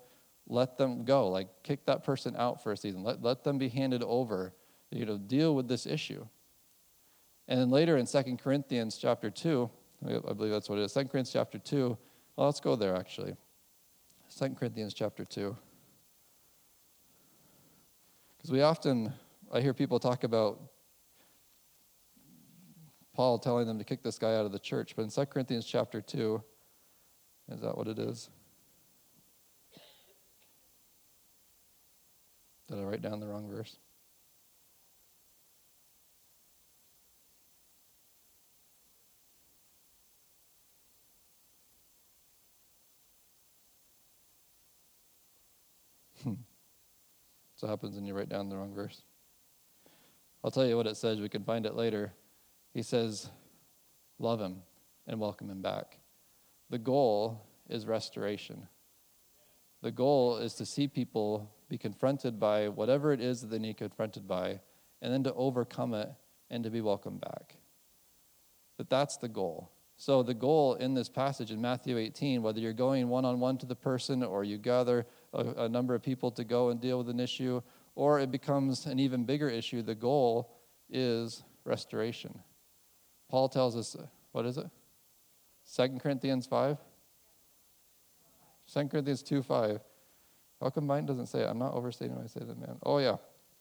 let 0.51 0.77
them 0.77 1.05
go. 1.05 1.29
Like, 1.29 1.49
kick 1.63 1.87
that 1.87 2.05
person 2.05 2.35
out 2.37 2.63
for 2.63 2.73
a 2.73 2.77
season. 2.77 3.03
Let, 3.03 3.23
let 3.23 3.45
them 3.45 3.57
be 3.57 3.69
handed 3.69 4.03
over. 4.03 4.53
You 4.91 5.07
know, 5.07 5.17
deal 5.17 5.55
with 5.55 5.69
this 5.69 5.87
issue. 5.87 6.27
And 7.49 7.61
then 7.61 7.71
later 7.71 7.97
in 7.97 8.07
2 8.07 8.37
Corinthians 8.43 8.99
chapter 8.99 9.31
2, 9.31 9.71
I 10.07 10.33
believe 10.33 10.51
that's 10.51 10.69
what 10.69 10.79
it 10.79 10.83
is. 10.83 10.93
2 10.93 11.01
Corinthians 11.05 11.33
chapter 11.33 11.59
2. 11.59 11.97
Well, 12.37 12.47
let's 12.47 12.61
go 12.61 12.77
there 12.77 12.97
actually. 12.97 13.37
2 14.37 14.51
Corinthians 14.51 14.95
chapter 14.95 15.25
2. 15.25 15.57
Because 18.37 18.51
we 18.51 18.63
often, 18.63 19.13
I 19.53 19.61
hear 19.61 19.75
people 19.75 19.99
talk 19.99 20.25
about 20.25 20.61
Paul 23.15 23.39
telling 23.39 23.67
them 23.67 23.79
to 23.79 23.85
kick 23.85 24.03
this 24.03 24.19
guy 24.19 24.35
out 24.35 24.47
of 24.47 24.53
the 24.53 24.59
church. 24.59 24.95
But 24.97 25.03
in 25.03 25.11
2 25.11 25.27
Corinthians 25.27 25.67
chapter 25.67 26.01
2, 26.01 26.43
is 27.53 27.61
that 27.61 27.77
what 27.77 27.87
it 27.87 27.99
is? 27.99 28.31
Did 32.71 32.79
I 32.79 32.83
write 32.83 33.03
down 33.03 33.19
the 33.19 33.27
wrong 33.27 33.49
verse? 33.51 33.77
Hmm. 46.23 46.35
So 47.57 47.67
happens 47.67 47.97
when 47.97 48.05
you 48.05 48.15
write 48.15 48.29
down 48.29 48.49
the 48.49 48.57
wrong 48.57 48.73
verse. 48.73 49.03
I'll 50.45 50.53
tell 50.53 50.67
you 50.67 50.77
what 50.77 50.87
it 50.87 50.97
says. 50.97 51.21
We 51.21 51.29
can 51.29 51.43
find 51.43 51.67
it 51.67 51.75
later. 51.75 52.13
He 52.73 52.83
says, 52.83 53.31
Love 54.21 54.41
him 54.41 54.59
and 55.09 55.19
welcome 55.19 55.51
him 55.51 55.61
back. 55.61 55.99
The 56.69 56.79
goal 56.79 57.47
is 57.69 57.87
restoration. 57.87 58.69
The 59.83 59.91
goal 59.91 60.37
is 60.37 60.55
to 60.55 60.67
see 60.67 60.87
people 60.87 61.51
be 61.71 61.79
confronted 61.79 62.39
by 62.39 62.69
whatever 62.69 63.13
it 63.13 63.21
is 63.21 63.41
that 63.41 63.47
they 63.47 63.59
need 63.59 63.79
confronted 63.79 64.29
by, 64.29 64.61
and 65.01 65.13
then 65.13 65.23
to 65.23 65.33
overcome 65.35 65.95
it 65.95 66.11
and 66.51 66.65
to 66.65 66.71
be 66.71 66.81
welcomed 66.83 67.21
back. 67.21 67.57
That 68.77 68.91
that's 68.91 69.17
the 69.17 69.29
goal. 69.29 69.71
So 69.97 70.23
the 70.23 70.35
goal 70.35 70.75
in 70.75 70.95
this 70.95 71.09
passage 71.09 71.53
in 71.53 71.61
Matthew 71.61 71.97
18, 71.97 72.43
whether 72.43 72.59
you're 72.59 72.73
going 72.73 73.09
one 73.09 73.25
on 73.25 73.39
one 73.39 73.57
to 73.59 73.67
the 73.67 73.77
person 73.77 74.23
or 74.23 74.43
you 74.45 74.59
gather 74.59 75.07
a, 75.33 75.65
a, 75.65 75.69
number 75.69 75.95
of 75.95 76.03
people 76.03 76.31
to 76.33 76.43
go 76.43 76.71
and 76.71 76.81
deal 76.81 76.99
with 76.99 77.09
an 77.11 77.21
issue, 77.21 77.61
or 77.95 78.19
it 78.19 78.31
becomes 78.31 78.87
an 78.87 78.99
even 78.99 79.25
bigger 79.25 79.49
issue, 79.49 79.83
the 79.83 79.95
goal 79.95 80.57
is 80.89 81.45
restoration. 81.65 82.37
Paul 83.29 83.49
tells 83.49 83.77
us, 83.77 83.95
uh, 83.95 84.07
what 84.33 84.47
is 84.47 84.57
it? 84.59 84.67
2 85.77 85.99
Corinthians 85.99 86.47
5? 86.47 86.79
2 88.73 88.89
Corinthians 88.89 89.23
2 89.23 89.43
5. 89.43 89.81
How 90.61 90.71
come 90.71 90.87
mine 90.87 91.07
doesn't 91.07 91.27
say 91.27 91.41
it? 91.41 91.49
I'm 91.49 91.59
not 91.59 91.75
overstating 91.75 92.15
when 92.15 92.25
I 92.25 92.29
say 92.29 92.41
that, 92.41 92.59
man. 92.59 92.77
Oh, 92.85 92.99
yeah, 92.99 93.17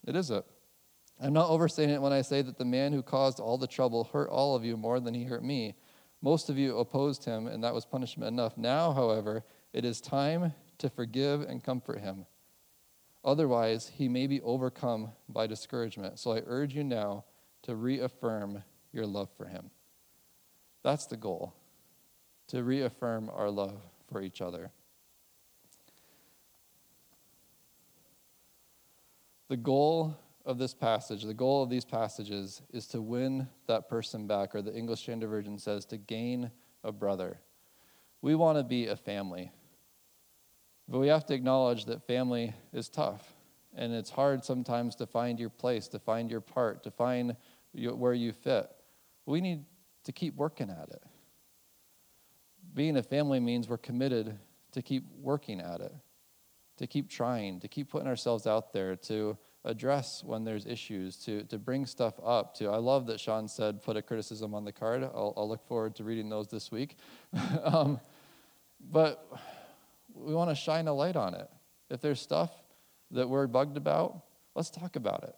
it 0.05 0.15
is 0.15 0.31
it. 0.31 0.45
I'm 1.21 1.33
not 1.33 1.49
overstating 1.49 1.95
it 1.95 2.01
when 2.01 2.13
I 2.13 2.21
say 2.21 2.41
that 2.41 2.57
the 2.57 2.65
man 2.65 2.93
who 2.93 3.01
caused 3.01 3.39
all 3.39 3.57
the 3.57 3.67
trouble 3.67 4.05
hurt 4.05 4.29
all 4.29 4.55
of 4.55 4.63
you 4.63 4.77
more 4.77 4.99
than 4.99 5.13
he 5.13 5.23
hurt 5.23 5.43
me. 5.43 5.75
Most 6.21 6.49
of 6.49 6.57
you 6.57 6.77
opposed 6.77 7.25
him, 7.25 7.47
and 7.47 7.63
that 7.63 7.73
was 7.73 7.85
punishment 7.85 8.27
enough. 8.27 8.57
Now, 8.57 8.91
however, 8.91 9.43
it 9.73 9.85
is 9.85 10.01
time 10.01 10.53
to 10.77 10.89
forgive 10.89 11.41
and 11.41 11.63
comfort 11.63 11.99
him. 11.99 12.25
Otherwise, 13.23 13.91
he 13.95 14.07
may 14.07 14.27
be 14.27 14.41
overcome 14.41 15.11
by 15.27 15.47
discouragement. 15.47 16.19
So 16.19 16.31
I 16.31 16.41
urge 16.45 16.73
you 16.73 16.83
now 16.83 17.25
to 17.63 17.75
reaffirm 17.75 18.63
your 18.91 19.05
love 19.05 19.29
for 19.37 19.45
him. 19.45 19.71
That's 20.83 21.05
the 21.05 21.17
goal, 21.17 21.53
to 22.47 22.63
reaffirm 22.63 23.29
our 23.33 23.49
love 23.49 23.81
for 24.09 24.21
each 24.21 24.41
other. 24.41 24.71
The 29.49 29.57
goal 29.57 30.15
of 30.45 30.57
this 30.57 30.73
passage, 30.73 31.23
the 31.23 31.33
goal 31.33 31.63
of 31.63 31.69
these 31.69 31.83
passages, 31.83 32.61
is 32.71 32.87
to 32.87 33.01
win 33.01 33.47
that 33.67 33.89
person 33.89 34.27
back, 34.27 34.55
or 34.55 34.61
the 34.61 34.73
English 34.73 35.01
Standard 35.01 35.27
Version 35.27 35.57
says 35.57 35.85
to 35.87 35.97
gain 35.97 36.51
a 36.83 36.91
brother. 36.91 37.39
We 38.21 38.35
want 38.35 38.57
to 38.57 38.63
be 38.63 38.87
a 38.87 38.95
family. 38.95 39.51
But 40.87 40.99
we 40.99 41.07
have 41.07 41.25
to 41.27 41.33
acknowledge 41.33 41.85
that 41.85 42.05
family 42.05 42.53
is 42.73 42.89
tough. 42.89 43.33
And 43.75 43.93
it's 43.93 44.09
hard 44.09 44.43
sometimes 44.43 44.95
to 44.95 45.05
find 45.05 45.39
your 45.39 45.49
place, 45.49 45.87
to 45.89 45.99
find 45.99 46.31
your 46.31 46.41
part, 46.41 46.83
to 46.83 46.91
find 46.91 47.35
where 47.73 48.13
you 48.13 48.33
fit. 48.33 48.69
We 49.25 49.41
need 49.41 49.65
to 50.03 50.11
keep 50.11 50.35
working 50.35 50.69
at 50.69 50.89
it. 50.89 51.03
Being 52.73 52.97
a 52.97 53.03
family 53.03 53.39
means 53.39 53.67
we're 53.67 53.77
committed 53.77 54.37
to 54.71 54.81
keep 54.81 55.03
working 55.21 55.59
at 55.59 55.81
it, 55.81 55.93
to 56.79 56.87
keep 56.87 57.09
trying, 57.09 57.59
to 57.59 57.67
keep 57.67 57.89
putting 57.91 58.07
ourselves 58.07 58.47
out 58.47 58.71
there, 58.71 58.95
to 58.95 59.37
address 59.65 60.23
when 60.25 60.45
there's 60.45 60.65
issues, 60.65 61.17
to, 61.17 61.43
to 61.43 61.59
bring 61.59 61.85
stuff 61.85 62.13
up. 62.25 62.55
To 62.55 62.69
I 62.69 62.77
love 62.77 63.05
that 63.07 63.19
Sean 63.19 63.49
said 63.49 63.83
put 63.83 63.97
a 63.97 64.01
criticism 64.01 64.55
on 64.55 64.63
the 64.63 64.71
card. 64.71 65.03
I'll, 65.03 65.33
I'll 65.35 65.47
look 65.47 65.67
forward 65.67 65.93
to 65.95 66.05
reading 66.05 66.29
those 66.29 66.47
this 66.47 66.71
week. 66.71 66.95
um, 67.63 67.99
but 68.89 69.29
we 70.13 70.33
want 70.33 70.49
to 70.51 70.55
shine 70.55 70.87
a 70.87 70.93
light 70.93 71.17
on 71.17 71.33
it. 71.33 71.49
If 71.89 71.99
there's 71.99 72.21
stuff 72.21 72.51
that 73.11 73.27
we're 73.27 73.47
bugged 73.47 73.75
about, 73.75 74.23
let's 74.55 74.69
talk 74.69 74.95
about 74.95 75.23
it. 75.23 75.35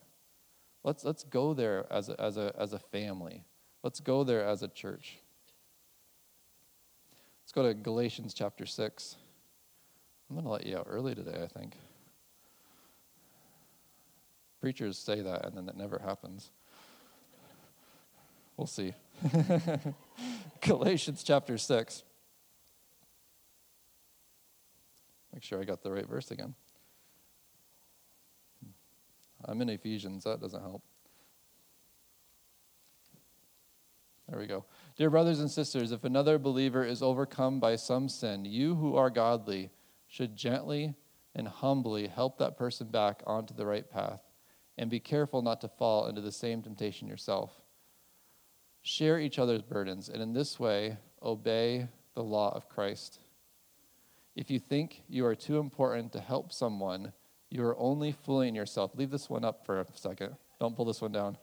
Let's, 0.84 1.04
let's 1.04 1.23
go 1.23 1.56
there 1.56 1.91
as 1.91 2.10
a, 2.10 2.21
as, 2.21 2.38
a, 2.38 2.54
as 2.58 2.73
a 2.73 2.80
family. 2.80 3.45
Let's 3.84 3.99
go 3.99 4.23
there 4.23 4.45
as 4.45 4.62
a 4.62 4.67
church. 4.67 5.17
Let's 7.41 7.51
go 7.51 7.63
to 7.63 7.73
Galatians 7.73 8.36
chapter 8.36 8.67
6. 8.67 9.15
I'm 10.32 10.36
going 10.36 10.46
to 10.46 10.52
let 10.52 10.65
you 10.65 10.78
out 10.78 10.88
early 10.89 11.13
today, 11.13 11.41
I 11.44 11.48
think. 11.48 11.76
Preachers 14.62 14.98
say 14.98 15.20
that, 15.20 15.46
and 15.46 15.58
then 15.58 15.67
it 15.67 15.76
never 15.76 16.00
happens. 16.00 16.52
We'll 18.56 18.65
see. 18.65 18.94
Galatians 20.62 21.24
chapter 21.24 21.58
6. 21.58 22.04
Make 25.34 25.44
sure 25.44 25.60
I 25.60 25.65
got 25.65 25.84
the 25.84 25.91
right 25.91 26.08
verse 26.08 26.32
again. 26.32 26.56
I'm 29.44 29.62
in 29.62 29.67
Ephesians, 29.67 30.24
that 30.24 30.39
doesn't 30.39 30.62
help. 30.62 30.82
There 34.30 34.39
we 34.39 34.48
go. 34.48 34.63
Dear 34.96 35.10
brothers 35.10 35.41
and 35.41 35.52
sisters, 35.52 35.91
if 35.91 36.06
another 36.06 36.38
believer 36.38 36.86
is 36.86 37.02
overcome 37.02 37.60
by 37.60 37.76
some 37.76 38.08
sin, 38.08 38.46
you 38.46 38.76
who 38.76 38.96
are 38.96 39.10
godly 39.10 39.72
should 40.12 40.36
gently 40.36 40.93
and 41.34 41.47
humbly 41.47 42.06
help 42.06 42.38
that 42.38 42.58
person 42.58 42.88
back 42.88 43.24
onto 43.26 43.54
the 43.54 43.65
right 43.65 43.89
path 43.89 44.19
and 44.78 44.89
be 44.89 45.00
careful 45.00 45.41
not 45.41 45.62
to 45.62 45.69
fall 45.69 46.08
into 46.08 46.19
the 46.19 46.32
same 46.32 46.62
temptation 46.62 47.08
yourself. 47.08 47.62
Share 48.82 49.19
each 49.19 49.39
other's 49.39 49.62
burdens, 49.62 50.10
and 50.10 50.21
in 50.21 50.34
this 50.34 50.60
way, 50.60 50.97
obey 51.24 51.88
the 52.13 52.24
law 52.24 52.54
of 52.54 52.67
Christ. 52.67 53.19
If 54.36 54.52
you 54.52 54.60
think 54.60 55.04
you 55.08 55.26
are 55.26 55.36
too 55.36 55.60
important 55.60 56.12
to 56.13 56.19
help 56.19 56.52
someone, 56.52 57.13
you 57.50 57.63
are 57.63 57.80
only 57.80 58.12
fooling 58.12 58.54
yourself. 58.54 58.91
Leave 58.95 59.12
this 59.12 59.30
one 59.30 59.45
up 59.45 59.65
for 59.65 59.80
a 59.80 59.86
second. 59.93 60.36
Don't 60.60 60.76
pull 60.76 60.86
this 60.86 61.02
one 61.02 61.13
down. 61.13 61.38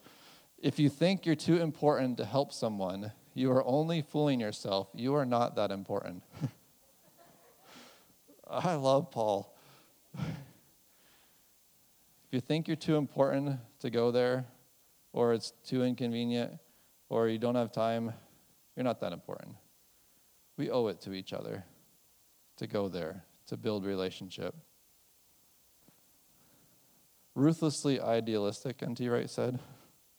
If 0.59 0.79
you 0.79 0.91
think 0.91 1.25
you're 1.25 1.37
too 1.37 1.63
important 1.63 2.19
to 2.19 2.27
help 2.27 2.53
someone, 2.53 3.13
you 3.33 3.51
are 3.51 3.65
only 3.65 4.03
fooling 4.03 4.41
yourself. 4.41 4.89
You 4.93 5.15
are 5.15 5.27
not 5.27 5.57
that 5.57 5.71
important. 5.71 6.23
I 8.51 8.75
love 8.75 9.11
Paul. 9.11 9.55
if 10.19 10.25
you 12.31 12.41
think 12.41 12.67
you're 12.67 12.77
too 12.77 12.97
important 12.97 13.61
to 13.81 13.91
go 13.91 14.11
there, 14.11 14.47
or 15.13 15.35
it's 15.35 15.53
too 15.67 15.85
inconvenient, 15.85 16.53
or 17.09 17.29
you 17.29 17.39
don't 17.39 17.57
have 17.57 17.73
time, 17.73 18.13
you're 18.75 18.85
not 18.85 19.01
that 19.01 19.13
important. 19.13 19.55
We 20.57 20.71
owe 20.71 20.87
it 20.87 21.01
to 21.03 21.13
each 21.13 21.33
other 21.33 21.65
to 22.57 22.67
go 22.67 22.89
there, 22.89 23.25
to 23.49 23.57
build 23.57 23.85
relationship. 23.85 24.55
Ruthlessly 27.35 28.01
idealistic, 28.01 28.83
N.T. 28.83 29.09
Wright 29.09 29.31
said. 29.31 29.61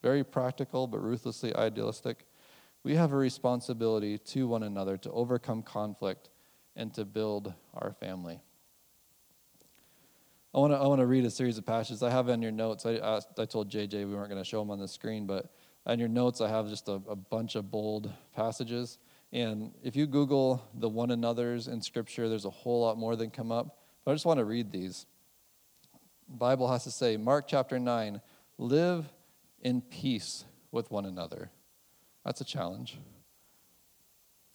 Very 0.01 0.23
practical, 0.23 0.87
but 0.87 0.99
ruthlessly 0.99 1.53
idealistic. 1.55 2.25
We 2.83 2.95
have 2.95 3.11
a 3.11 3.17
responsibility 3.17 4.17
to 4.17 4.47
one 4.47 4.63
another 4.63 4.97
to 4.97 5.11
overcome 5.11 5.63
conflict 5.63 6.29
and 6.79 6.93
to 6.93 7.03
build 7.03 7.53
our 7.73 7.93
family. 7.99 8.39
I 10.55 10.57
want 10.57 10.71
to 10.73 10.77
I 10.77 10.87
want 10.87 11.01
to 11.01 11.05
read 11.05 11.25
a 11.25 11.29
series 11.29 11.57
of 11.57 11.65
passages 11.65 12.01
I 12.01 12.09
have 12.09 12.29
in 12.29 12.41
your 12.41 12.53
notes. 12.53 12.85
I 12.85 12.95
asked, 12.95 13.37
I 13.37 13.45
told 13.45 13.69
JJ 13.69 14.07
we 14.07 14.15
weren't 14.15 14.29
going 14.29 14.41
to 14.41 14.49
show 14.49 14.61
them 14.61 14.71
on 14.71 14.79
the 14.79 14.87
screen, 14.87 15.27
but 15.27 15.51
on 15.85 15.99
your 15.99 16.07
notes 16.07 16.39
I 16.39 16.47
have 16.47 16.69
just 16.69 16.87
a, 16.87 16.93
a 17.07 17.15
bunch 17.15 17.55
of 17.55 17.69
bold 17.69 18.11
passages. 18.33 18.97
And 19.31 19.73
if 19.83 19.95
you 19.95 20.07
Google 20.07 20.63
the 20.73 20.89
one 20.89 21.11
another's 21.11 21.67
in 21.67 21.81
Scripture, 21.81 22.29
there's 22.29 22.45
a 22.45 22.49
whole 22.49 22.81
lot 22.81 22.97
more 22.97 23.15
that 23.15 23.33
come 23.33 23.51
up. 23.51 23.77
But 24.05 24.11
I 24.11 24.15
just 24.15 24.25
want 24.25 24.39
to 24.39 24.45
read 24.45 24.71
these. 24.71 25.05
The 26.29 26.37
Bible 26.37 26.71
has 26.71 26.85
to 26.85 26.91
say, 26.91 27.17
Mark 27.17 27.45
chapter 27.47 27.77
9, 27.77 28.21
live 28.57 29.05
in 29.61 29.81
peace 29.81 30.45
with 30.71 30.89
one 30.89 31.05
another. 31.05 31.51
That's 32.25 32.41
a 32.41 32.45
challenge. 32.45 32.97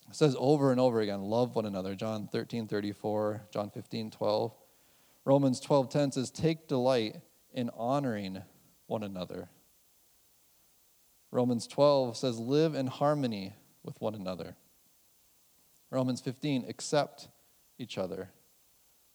It 0.09 0.15
says 0.15 0.35
over 0.37 0.71
and 0.71 0.79
over 0.79 1.01
again, 1.01 1.21
love 1.21 1.55
one 1.55 1.65
another. 1.65 1.95
John 1.95 2.27
13, 2.31 2.67
34, 2.67 3.47
John 3.51 3.69
15, 3.69 4.11
12. 4.11 4.53
Romans 5.25 5.59
12, 5.59 5.89
10 5.89 6.11
says, 6.11 6.29
take 6.29 6.67
delight 6.67 7.17
in 7.53 7.71
honoring 7.75 8.43
one 8.85 9.03
another. 9.03 9.49
Romans 11.31 11.67
12 11.67 12.15
says, 12.15 12.39
live 12.39 12.75
in 12.75 12.87
harmony 12.87 13.53
with 13.83 13.99
one 13.99 14.15
another. 14.15 14.55
Romans 15.89 16.21
15, 16.21 16.65
accept 16.67 17.27
each 17.77 17.97
other. 17.97 18.29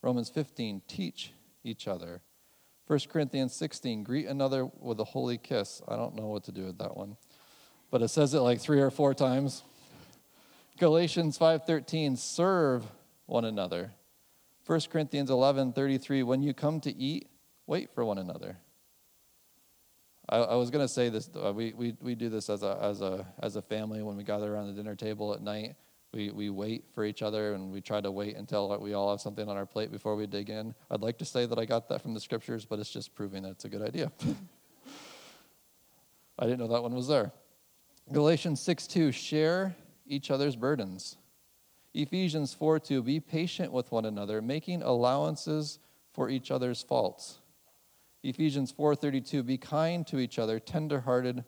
Romans 0.03 0.29
15, 0.29 0.83
teach 0.89 1.33
each 1.63 1.87
other. 1.87 2.23
1 2.87 2.99
Corinthians 3.09 3.55
16, 3.55 4.03
greet 4.03 4.27
another 4.27 4.69
with 4.81 4.99
a 4.99 5.05
holy 5.05 5.39
kiss. 5.39 5.81
I 5.87 5.95
don't 5.95 6.17
know 6.17 6.27
what 6.27 6.43
to 6.45 6.53
do 6.53 6.65
with 6.65 6.79
that 6.79 6.97
one, 6.97 7.17
but 7.91 8.03
it 8.03 8.09
says 8.09 8.35
it 8.35 8.41
like 8.41 8.61
three 8.61 8.81
or 8.81 8.91
four 8.91 9.15
times. 9.15 9.63
Galatians 10.81 11.39
5:13, 11.39 12.17
serve 12.17 12.91
one 13.27 13.45
another. 13.45 13.93
1 14.65 14.81
Corinthians 14.91 15.29
11:33, 15.29 16.25
when 16.25 16.43
you 16.43 16.55
come 16.55 16.81
to 16.81 16.91
eat, 16.97 17.29
wait 17.67 17.91
for 17.91 18.03
one 18.03 18.17
another. 18.17 18.57
I, 20.27 20.39
I 20.39 20.55
was 20.55 20.71
going 20.71 20.83
to 20.83 20.89
say 20.89 21.11
this. 21.11 21.29
Uh, 21.37 21.53
we, 21.53 21.75
we, 21.75 21.95
we 22.01 22.15
do 22.15 22.31
this 22.31 22.49
as 22.49 22.63
a, 22.63 22.79
as, 22.81 23.03
a, 23.03 23.27
as 23.43 23.57
a 23.57 23.63
family 23.63 24.03
when 24.03 24.17
we 24.17 24.25
gather 24.25 24.55
around 24.55 24.69
the 24.69 24.73
dinner 24.73 24.95
table 24.97 25.35
at 25.35 25.43
night. 25.43 25.77
We, 26.15 26.31
we 26.31 26.49
wait 26.49 26.85
for 26.95 27.05
each 27.05 27.21
other 27.21 27.53
and 27.53 27.71
we 27.71 27.83
try 27.83 28.01
to 28.01 28.11
wait 28.11 28.37
until 28.37 28.79
we 28.81 28.95
all 28.95 29.11
have 29.11 29.21
something 29.21 29.47
on 29.51 29.59
our 29.59 29.67
plate 29.67 29.93
before 29.93 30.17
we 30.17 30.27
dig 30.27 30.49
in. 30.49 30.75
I'd 30.91 31.03
like 31.03 31.19
to 31.19 31.27
say 31.27 31.45
that 31.45 31.59
I 31.59 31.67
got 31.67 31.91
that 31.91 32.01
from 32.01 32.15
the 32.15 32.21
scriptures, 32.21 32.65
but 32.65 32.79
it's 32.79 32.91
just 32.91 33.15
proving 33.15 33.43
that 33.43 33.51
it's 33.51 33.67
a 33.67 33.69
good 33.69 33.83
idea. 33.83 34.11
I 36.39 36.45
didn't 36.45 36.61
know 36.61 36.69
that 36.69 36.83
one 36.83 36.95
was 36.95 37.07
there. 37.07 37.33
Galatians 38.13 38.61
6 38.63 38.87
2, 38.87 39.13
share 39.13 39.77
each 40.11 40.31
other's 40.31 40.57
burdens. 40.57 41.17
Ephesians 41.95 42.55
4 42.55 42.79
2, 42.79 43.03
be 43.03 43.21
patient 43.21 43.73
with 43.73 43.91
one 43.91 44.05
another, 44.05 44.43
making 44.43 44.83
allowances 44.83 45.79
for 46.13 46.29
each 46.29 46.51
other's 46.51 46.83
faults. 46.83 47.41
Ephesians 48.23 48.73
4:32 48.73 49.45
be 49.45 49.57
kind 49.57 50.07
to 50.07 50.19
each 50.19 50.39
other 50.39 50.59
tenderhearted 50.59 51.45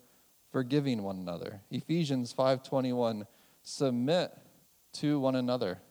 forgiving 0.51 1.03
one 1.03 1.17
another. 1.17 1.61
Ephesians 1.69 2.33
5:21 2.33 3.27
submit 3.61 4.35
to 4.93 5.19
one 5.19 5.35
another. 5.35 5.81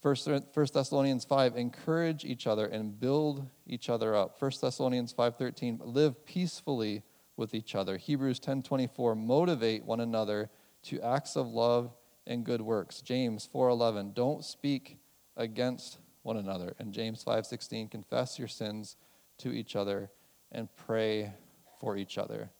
First, 0.00 0.30
First 0.52 0.72
Thessalonians 0.72 1.26
5, 1.26 1.56
encourage 1.58 2.24
each 2.24 2.46
other 2.46 2.64
and 2.66 2.98
build 2.98 3.46
each 3.66 3.90
other 3.90 4.16
up. 4.16 4.38
First 4.38 4.62
Thessalonians 4.62 5.12
5.13, 5.12 5.78
live 5.84 6.24
peacefully 6.24 7.02
with 7.40 7.54
each 7.54 7.74
other. 7.74 7.96
Hebrews 7.96 8.38
10.24, 8.38 9.16
motivate 9.16 9.84
one 9.84 9.98
another 9.98 10.48
to 10.84 11.00
acts 11.00 11.34
of 11.34 11.48
love 11.48 11.92
and 12.26 12.44
good 12.44 12.60
works. 12.62 13.00
James 13.00 13.48
4.11, 13.52 14.14
don't 14.14 14.44
speak 14.44 14.98
against 15.36 15.98
one 16.22 16.36
another. 16.36 16.74
And 16.78 16.92
James 16.92 17.24
5:16, 17.24 17.90
confess 17.90 18.38
your 18.38 18.46
sins 18.46 18.96
to 19.38 19.50
each 19.50 19.74
other 19.74 20.10
and 20.52 20.68
pray 20.76 21.32
for 21.80 21.96
each 21.96 22.18
other. 22.18 22.50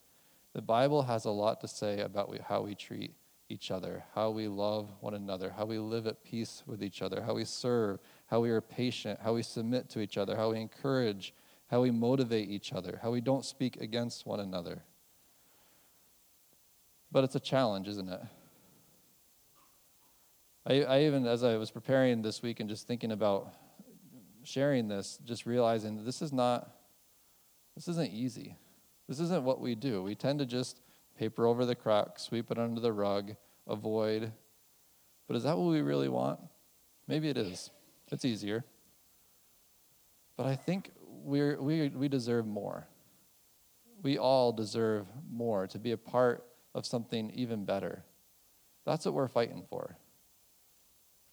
The 0.53 0.61
Bible 0.61 1.03
has 1.03 1.25
a 1.25 1.31
lot 1.31 1.61
to 1.61 1.67
say 1.67 2.01
about 2.01 2.35
how 2.39 2.61
we 2.61 2.75
treat 2.75 3.13
each 3.49 3.69
other, 3.69 4.03
how 4.15 4.31
we 4.31 4.47
love 4.47 4.91
one 4.99 5.13
another, 5.13 5.51
how 5.51 5.65
we 5.65 5.77
live 5.77 6.07
at 6.07 6.23
peace 6.23 6.63
with 6.65 6.81
each 6.83 7.01
other, 7.01 7.21
how 7.21 7.35
we 7.35 7.45
serve, 7.45 7.99
how 8.27 8.39
we 8.39 8.49
are 8.49 8.61
patient, 8.61 9.19
how 9.21 9.33
we 9.33 9.43
submit 9.43 9.89
to 9.89 9.99
each 9.99 10.17
other, 10.17 10.35
how 10.35 10.51
we 10.51 10.59
encourage, 10.59 11.33
how 11.71 11.79
we 11.79 11.89
motivate 11.89 12.49
each 12.49 12.73
other, 12.73 12.99
how 13.01 13.11
we 13.11 13.21
don't 13.21 13.45
speak 13.45 13.77
against 13.77 14.27
one 14.27 14.41
another. 14.41 14.83
But 17.09 17.23
it's 17.23 17.35
a 17.35 17.39
challenge, 17.39 17.87
isn't 17.87 18.09
it? 18.09 18.19
I, 20.65 20.83
I 20.83 21.03
even, 21.03 21.25
as 21.25 21.45
I 21.45 21.55
was 21.55 21.71
preparing 21.71 22.21
this 22.21 22.41
week 22.41 22.59
and 22.59 22.69
just 22.69 22.87
thinking 22.87 23.13
about 23.13 23.53
sharing 24.43 24.89
this, 24.89 25.17
just 25.23 25.45
realizing 25.45 25.95
that 25.95 26.03
this 26.03 26.21
is 26.21 26.33
not, 26.33 26.69
this 27.75 27.87
isn't 27.87 28.11
easy. 28.11 28.57
This 29.07 29.21
isn't 29.21 29.43
what 29.43 29.61
we 29.61 29.73
do. 29.73 30.03
We 30.03 30.13
tend 30.13 30.39
to 30.39 30.45
just 30.45 30.81
paper 31.17 31.47
over 31.47 31.65
the 31.65 31.75
crack, 31.75 32.19
sweep 32.19 32.51
it 32.51 32.57
under 32.57 32.81
the 32.81 32.91
rug, 32.91 33.37
avoid. 33.65 34.33
But 35.25 35.37
is 35.37 35.43
that 35.43 35.57
what 35.57 35.71
we 35.71 35.81
really 35.81 36.09
want? 36.09 36.41
Maybe 37.07 37.29
it 37.29 37.37
is. 37.37 37.69
It's 38.11 38.25
easier. 38.25 38.65
But 40.35 40.47
I 40.47 40.55
think 40.55 40.91
we're, 41.23 41.61
we, 41.61 41.89
we 41.89 42.07
deserve 42.07 42.45
more. 42.45 42.87
We 44.01 44.17
all 44.17 44.51
deserve 44.51 45.07
more 45.31 45.67
to 45.67 45.79
be 45.79 45.91
a 45.91 45.97
part 45.97 46.45
of 46.73 46.85
something 46.85 47.31
even 47.31 47.65
better. 47.65 48.03
That's 48.85 49.05
what 49.05 49.13
we're 49.13 49.27
fighting 49.27 49.63
for 49.69 49.97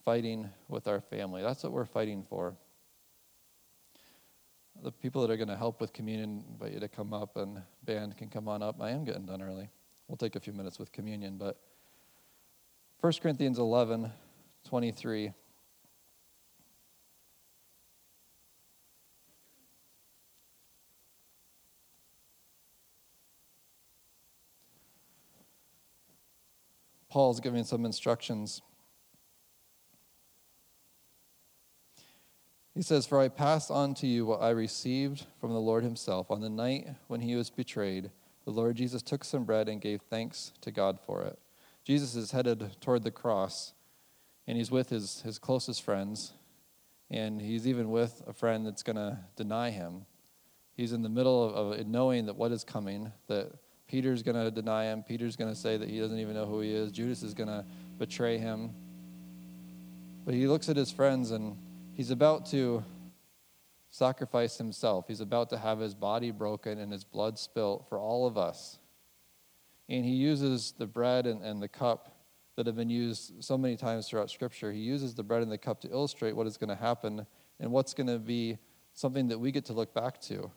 fighting 0.08 0.48
with 0.68 0.88
our 0.88 1.02
family. 1.02 1.42
That's 1.42 1.62
what 1.62 1.70
we're 1.70 1.84
fighting 1.84 2.24
for. 2.30 2.54
The 4.82 4.90
people 4.90 5.20
that 5.20 5.30
are 5.30 5.36
going 5.36 5.50
to 5.50 5.56
help 5.56 5.82
with 5.82 5.92
communion 5.92 6.44
invite 6.50 6.72
you 6.72 6.80
to 6.80 6.88
come 6.88 7.12
up, 7.12 7.36
and 7.36 7.60
band 7.84 8.16
can 8.16 8.30
come 8.30 8.48
on 8.48 8.62
up. 8.62 8.80
I 8.80 8.88
am 8.88 9.04
getting 9.04 9.26
done 9.26 9.42
early. 9.42 9.68
We'll 10.06 10.16
take 10.16 10.34
a 10.34 10.40
few 10.40 10.54
minutes 10.54 10.78
with 10.78 10.92
communion, 10.92 11.36
but 11.36 11.60
1 13.02 13.12
Corinthians 13.20 13.58
11, 13.58 14.10
23. 14.66 15.30
Paul's 27.10 27.40
giving 27.40 27.64
some 27.64 27.84
instructions 27.84 28.62
He 32.78 32.84
says, 32.84 33.08
For 33.08 33.18
I 33.18 33.26
passed 33.26 33.72
on 33.72 33.94
to 33.94 34.06
you 34.06 34.24
what 34.24 34.40
I 34.40 34.50
received 34.50 35.26
from 35.40 35.52
the 35.52 35.58
Lord 35.58 35.82
himself. 35.82 36.30
On 36.30 36.40
the 36.40 36.48
night 36.48 36.86
when 37.08 37.22
he 37.22 37.34
was 37.34 37.50
betrayed, 37.50 38.12
the 38.44 38.52
Lord 38.52 38.76
Jesus 38.76 39.02
took 39.02 39.24
some 39.24 39.42
bread 39.42 39.68
and 39.68 39.80
gave 39.80 40.00
thanks 40.02 40.52
to 40.60 40.70
God 40.70 41.00
for 41.04 41.24
it. 41.24 41.40
Jesus 41.82 42.14
is 42.14 42.30
headed 42.30 42.80
toward 42.80 43.02
the 43.02 43.10
cross, 43.10 43.72
and 44.46 44.56
he's 44.56 44.70
with 44.70 44.90
his, 44.90 45.22
his 45.22 45.40
closest 45.40 45.82
friends, 45.82 46.34
and 47.10 47.42
he's 47.42 47.66
even 47.66 47.90
with 47.90 48.22
a 48.28 48.32
friend 48.32 48.64
that's 48.64 48.84
going 48.84 48.94
to 48.94 49.18
deny 49.34 49.70
him. 49.70 50.06
He's 50.76 50.92
in 50.92 51.02
the 51.02 51.08
middle 51.08 51.52
of, 51.52 51.80
of 51.80 51.86
knowing 51.88 52.26
that 52.26 52.36
what 52.36 52.52
is 52.52 52.62
coming, 52.62 53.10
that 53.26 53.50
Peter's 53.88 54.22
going 54.22 54.36
to 54.36 54.50
deny 54.50 54.84
him. 54.84 55.02
Peter's 55.02 55.34
going 55.34 55.52
to 55.52 55.58
say 55.58 55.76
that 55.76 55.88
he 55.88 55.98
doesn't 55.98 56.18
even 56.18 56.34
know 56.34 56.46
who 56.46 56.60
he 56.60 56.72
is. 56.72 56.92
Judas 56.92 57.22
is 57.22 57.34
going 57.34 57.48
to 57.48 57.64
betray 57.98 58.38
him. 58.38 58.70
But 60.24 60.34
he 60.34 60.46
looks 60.46 60.68
at 60.68 60.76
his 60.76 60.92
friends 60.92 61.30
and 61.30 61.56
He's 61.98 62.12
about 62.12 62.46
to 62.50 62.84
sacrifice 63.90 64.56
himself. 64.56 65.06
He's 65.08 65.20
about 65.20 65.50
to 65.50 65.58
have 65.58 65.80
his 65.80 65.96
body 65.96 66.30
broken 66.30 66.78
and 66.78 66.92
his 66.92 67.02
blood 67.02 67.40
spilt 67.40 67.88
for 67.88 67.98
all 67.98 68.24
of 68.24 68.38
us. 68.38 68.78
And 69.88 70.04
he 70.04 70.12
uses 70.12 70.74
the 70.78 70.86
bread 70.86 71.26
and, 71.26 71.42
and 71.42 71.60
the 71.60 71.66
cup 71.66 72.14
that 72.54 72.68
have 72.68 72.76
been 72.76 72.88
used 72.88 73.42
so 73.42 73.58
many 73.58 73.76
times 73.76 74.08
throughout 74.08 74.30
Scripture. 74.30 74.70
He 74.70 74.78
uses 74.78 75.12
the 75.12 75.24
bread 75.24 75.42
and 75.42 75.50
the 75.50 75.58
cup 75.58 75.80
to 75.80 75.90
illustrate 75.90 76.36
what 76.36 76.46
is 76.46 76.56
going 76.56 76.68
to 76.68 76.76
happen 76.76 77.26
and 77.58 77.72
what's 77.72 77.94
going 77.94 78.06
to 78.06 78.20
be 78.20 78.58
something 78.94 79.26
that 79.26 79.40
we 79.40 79.50
get 79.50 79.64
to 79.64 79.72
look 79.72 79.92
back 79.92 80.20
to. 80.20 80.52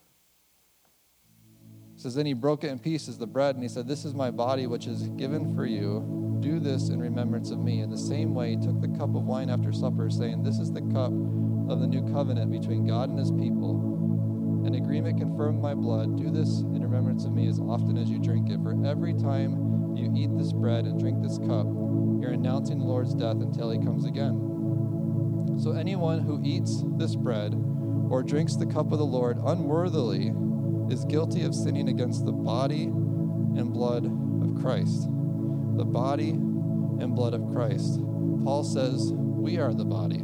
Says, 2.02 2.16
Then 2.16 2.26
he 2.26 2.32
broke 2.32 2.64
it 2.64 2.70
in 2.72 2.80
pieces, 2.80 3.16
the 3.16 3.28
bread, 3.28 3.54
and 3.54 3.62
he 3.62 3.68
said, 3.68 3.86
This 3.86 4.04
is 4.04 4.12
my 4.12 4.28
body, 4.28 4.66
which 4.66 4.88
is 4.88 5.02
given 5.10 5.54
for 5.54 5.64
you. 5.64 6.36
Do 6.40 6.58
this 6.58 6.88
in 6.88 6.98
remembrance 6.98 7.52
of 7.52 7.60
me. 7.60 7.78
In 7.78 7.90
the 7.90 7.96
same 7.96 8.34
way, 8.34 8.50
he 8.50 8.56
took 8.56 8.80
the 8.80 8.88
cup 8.88 9.14
of 9.14 9.22
wine 9.22 9.48
after 9.48 9.72
supper, 9.72 10.10
saying, 10.10 10.42
This 10.42 10.58
is 10.58 10.72
the 10.72 10.80
cup 10.80 11.12
of 11.12 11.78
the 11.78 11.86
new 11.86 12.02
covenant 12.12 12.50
between 12.50 12.88
God 12.88 13.08
and 13.08 13.20
his 13.20 13.30
people. 13.30 14.64
An 14.66 14.74
agreement 14.74 15.20
confirmed 15.20 15.62
my 15.62 15.74
blood. 15.74 16.16
Do 16.16 16.32
this 16.32 16.62
in 16.62 16.82
remembrance 16.82 17.24
of 17.24 17.34
me 17.34 17.46
as 17.46 17.60
often 17.60 17.96
as 17.96 18.10
you 18.10 18.18
drink 18.18 18.50
it. 18.50 18.60
For 18.64 18.84
every 18.84 19.14
time 19.14 19.94
you 19.96 20.12
eat 20.16 20.36
this 20.36 20.52
bread 20.52 20.86
and 20.86 20.98
drink 20.98 21.22
this 21.22 21.38
cup, 21.38 21.66
you're 22.20 22.32
announcing 22.32 22.80
the 22.80 22.84
Lord's 22.84 23.14
death 23.14 23.36
until 23.36 23.70
he 23.70 23.78
comes 23.78 24.06
again. 24.06 25.60
So 25.62 25.70
anyone 25.70 26.18
who 26.18 26.40
eats 26.42 26.82
this 26.96 27.14
bread 27.14 27.54
or 28.10 28.24
drinks 28.24 28.56
the 28.56 28.66
cup 28.66 28.90
of 28.90 28.98
the 28.98 29.06
Lord 29.06 29.38
unworthily 29.44 30.32
is 30.92 31.04
guilty 31.06 31.42
of 31.42 31.54
sinning 31.54 31.88
against 31.88 32.24
the 32.24 32.32
body 32.32 32.84
and 32.84 33.72
blood 33.72 34.04
of 34.04 34.62
Christ 34.62 35.08
the 35.76 35.84
body 35.84 36.30
and 36.30 37.14
blood 37.14 37.34
of 37.34 37.46
Christ. 37.52 37.98
Paul 38.44 38.62
says, 38.64 39.12
We 39.12 39.58
are 39.58 39.72
the 39.72 39.84
body. 39.84 40.18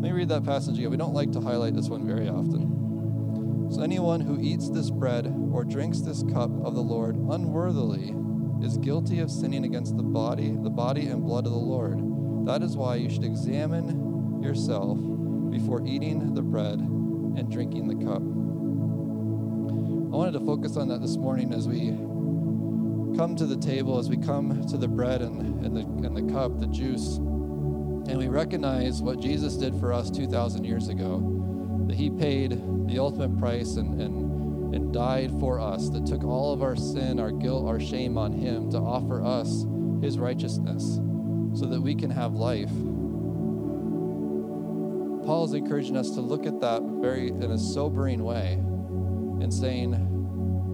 Let 0.00 0.12
me 0.12 0.12
read 0.12 0.28
that 0.30 0.44
passage 0.44 0.78
again. 0.78 0.90
We 0.90 0.96
don't 0.96 1.14
like 1.14 1.32
to 1.32 1.40
highlight 1.40 1.74
this 1.74 1.88
one 1.88 2.06
very 2.06 2.28
often. 2.28 3.68
So, 3.70 3.82
anyone 3.82 4.20
who 4.20 4.40
eats 4.40 4.70
this 4.70 4.90
bread 4.90 5.26
or 5.52 5.64
drinks 5.64 6.00
this 6.00 6.22
cup 6.22 6.50
of 6.64 6.74
the 6.74 6.80
Lord 6.80 7.16
unworthily 7.16 8.14
is 8.64 8.78
guilty 8.78 9.18
of 9.20 9.30
sinning 9.30 9.64
against 9.64 9.96
the 9.96 10.02
body, 10.02 10.56
the 10.62 10.70
body 10.70 11.08
and 11.08 11.22
blood 11.22 11.46
of 11.46 11.52
the 11.52 11.58
Lord. 11.58 12.46
That 12.46 12.62
is 12.62 12.76
why 12.76 12.96
you 12.96 13.10
should 13.10 13.24
examine 13.24 14.42
yourself 14.42 14.98
before 15.50 15.86
eating 15.86 16.34
the 16.34 16.42
bread 16.42 16.80
and 17.38 17.50
drinking 17.50 17.86
the 17.86 18.04
cup. 18.04 18.20
I 20.12 20.16
wanted 20.16 20.32
to 20.32 20.44
focus 20.44 20.76
on 20.76 20.88
that 20.88 21.00
this 21.00 21.16
morning 21.16 21.54
as 21.54 21.68
we 21.68 21.90
come 23.16 23.36
to 23.36 23.46
the 23.46 23.56
table, 23.56 23.98
as 23.98 24.08
we 24.08 24.16
come 24.16 24.66
to 24.66 24.76
the 24.76 24.88
bread 24.88 25.22
and, 25.22 25.64
and, 25.64 25.76
the, 25.76 25.80
and 25.80 26.16
the 26.16 26.32
cup, 26.32 26.58
the 26.58 26.66
juice, 26.66 27.18
and 27.18 28.16
we 28.16 28.26
recognize 28.26 29.02
what 29.02 29.20
Jesus 29.20 29.56
did 29.56 29.78
for 29.78 29.92
us 29.92 30.10
2,000 30.10 30.64
years 30.64 30.88
ago, 30.88 31.84
that 31.86 31.96
He 31.96 32.10
paid 32.10 32.60
the 32.88 32.98
ultimate 32.98 33.38
price 33.38 33.76
and, 33.76 34.00
and, 34.00 34.74
and 34.74 34.92
died 34.92 35.30
for 35.38 35.60
us, 35.60 35.90
that 35.90 36.06
took 36.06 36.24
all 36.24 36.52
of 36.52 36.62
our 36.62 36.74
sin, 36.74 37.20
our 37.20 37.30
guilt, 37.30 37.68
our 37.68 37.78
shame 37.78 38.18
on 38.18 38.32
Him 38.32 38.70
to 38.70 38.78
offer 38.78 39.22
us 39.22 39.64
His 40.02 40.18
righteousness 40.18 41.00
so 41.54 41.66
that 41.66 41.80
we 41.80 41.94
can 41.94 42.10
have 42.10 42.34
life. 42.34 42.72
Paul 45.28 45.44
is 45.44 45.52
encouraging 45.52 45.94
us 45.94 46.12
to 46.12 46.22
look 46.22 46.46
at 46.46 46.58
that 46.62 46.80
very 47.02 47.28
in 47.28 47.50
a 47.50 47.58
sobering 47.58 48.24
way 48.24 48.54
and 48.54 49.52
saying, 49.52 49.92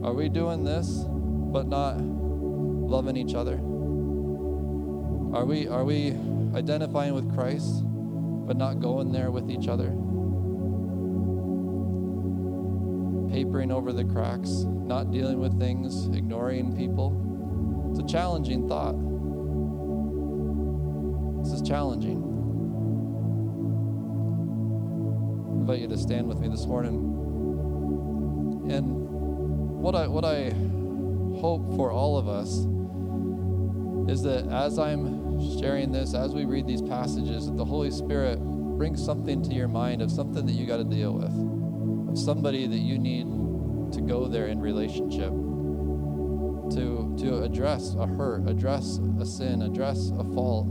Are 0.05 0.13
we 0.13 0.29
doing 0.29 0.63
this, 0.63 1.05
but 1.09 1.67
not 1.67 2.01
loving 2.01 3.17
each 3.17 3.35
other? 3.35 3.55
Are 5.37 5.45
we, 5.45 5.67
are 5.67 5.83
we 5.83 6.13
identifying 6.55 7.15
with 7.15 7.35
Christ, 7.35 7.83
but 8.47 8.57
not 8.57 8.79
going 8.79 9.11
there 9.11 9.33
with 9.33 9.51
each 9.51 9.67
other? 9.67 9.89
Papering 13.33 13.73
over 13.73 13.93
the 13.93 14.05
cracks, 14.05 14.51
not 14.69 15.11
dealing 15.11 15.41
with 15.41 15.59
things, 15.59 16.07
ignoring 16.17 16.77
people. 16.77 17.91
It's 17.91 17.99
a 17.99 18.07
challenging 18.07 18.69
thought. 18.69 18.95
This 21.43 21.53
is 21.55 21.69
challenging. 21.69 22.34
Invite 25.65 25.81
you 25.81 25.89
to 25.89 25.97
stand 25.97 26.29
with 26.29 26.39
me 26.41 26.47
this 26.47 26.67
morning. 26.67 26.93
And 28.71 28.85
what 29.81 29.95
I 29.95 30.07
what 30.07 30.23
I 30.23 30.51
hope 31.41 31.75
for 31.75 31.91
all 31.91 32.19
of 32.19 32.29
us 32.29 32.67
is 34.13 34.23
that 34.25 34.47
as 34.53 34.79
I'm 34.79 35.59
sharing 35.59 35.91
this, 35.91 36.13
as 36.13 36.35
we 36.35 36.45
read 36.45 36.67
these 36.67 36.83
passages, 36.83 37.47
that 37.47 37.57
the 37.57 37.65
Holy 37.65 37.91
Spirit 37.91 38.39
brings 38.77 39.03
something 39.03 39.43
to 39.45 39.55
your 39.55 39.69
mind 39.69 40.03
of 40.03 40.11
something 40.11 40.45
that 40.45 40.53
you 40.53 40.67
got 40.67 40.77
to 40.77 40.85
deal 40.85 41.15
with, 41.15 41.33
of 42.11 42.19
somebody 42.19 42.67
that 42.67 42.81
you 42.81 42.99
need 42.99 43.25
to 43.95 44.03
go 44.03 44.29
there 44.29 44.49
in 44.49 44.61
relationship, 44.61 45.31
to, 46.75 47.17
to 47.19 47.43
address 47.43 47.95
a 47.95 48.07
hurt, 48.07 48.47
address 48.47 49.01
a 49.19 49.25
sin, 49.25 49.63
address 49.63 50.13
a 50.19 50.25
fault, 50.35 50.67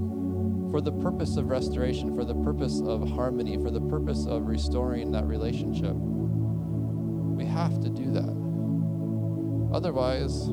for 0.74 0.82
the 0.82 0.92
purpose 0.92 1.38
of 1.38 1.52
restoration, 1.52 2.16
for 2.16 2.26
the 2.26 2.34
purpose 2.34 2.82
of 2.84 3.08
harmony, 3.08 3.58
for 3.58 3.70
the 3.70 3.80
purpose 3.80 4.26
of 4.26 4.48
restoring 4.48 5.12
that 5.12 5.24
relationship. 5.28 5.94
We 5.94 7.46
have 7.46 7.80
to 7.82 7.90
do 7.90 8.12
that. 8.14 8.34
Otherwise, 9.72 10.48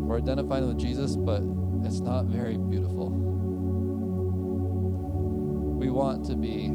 we're 0.00 0.16
identifying 0.16 0.66
with 0.66 0.78
Jesus, 0.78 1.14
but 1.14 1.42
it's 1.84 2.00
not 2.00 2.24
very 2.24 2.56
beautiful. 2.56 3.10
we 5.84 5.90
want 5.90 6.24
to 6.24 6.36
be 6.36 6.72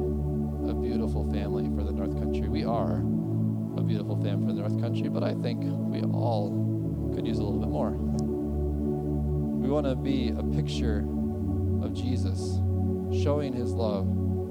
a 0.69 0.73
beautiful 0.75 1.27
family 1.31 1.67
for 1.75 1.83
the 1.83 1.91
North 1.91 2.15
Country. 2.19 2.47
We 2.47 2.63
are 2.63 2.97
a 3.77 3.81
beautiful 3.81 4.21
family 4.21 4.45
for 4.45 4.53
the 4.53 4.61
North 4.61 4.79
Country, 4.79 5.09
but 5.09 5.23
I 5.23 5.33
think 5.33 5.63
we 5.63 6.03
all 6.03 7.11
could 7.15 7.25
use 7.25 7.39
a 7.39 7.43
little 7.43 7.59
bit 7.59 7.69
more. 7.69 8.08
We 9.69 9.73
want 9.73 9.85
to 9.85 9.95
be 9.95 10.29
a 10.29 10.41
picture 10.41 11.05
of 11.83 11.93
Jesus, 11.93 12.57
showing 13.23 13.53
his 13.53 13.71
love, 13.71 14.07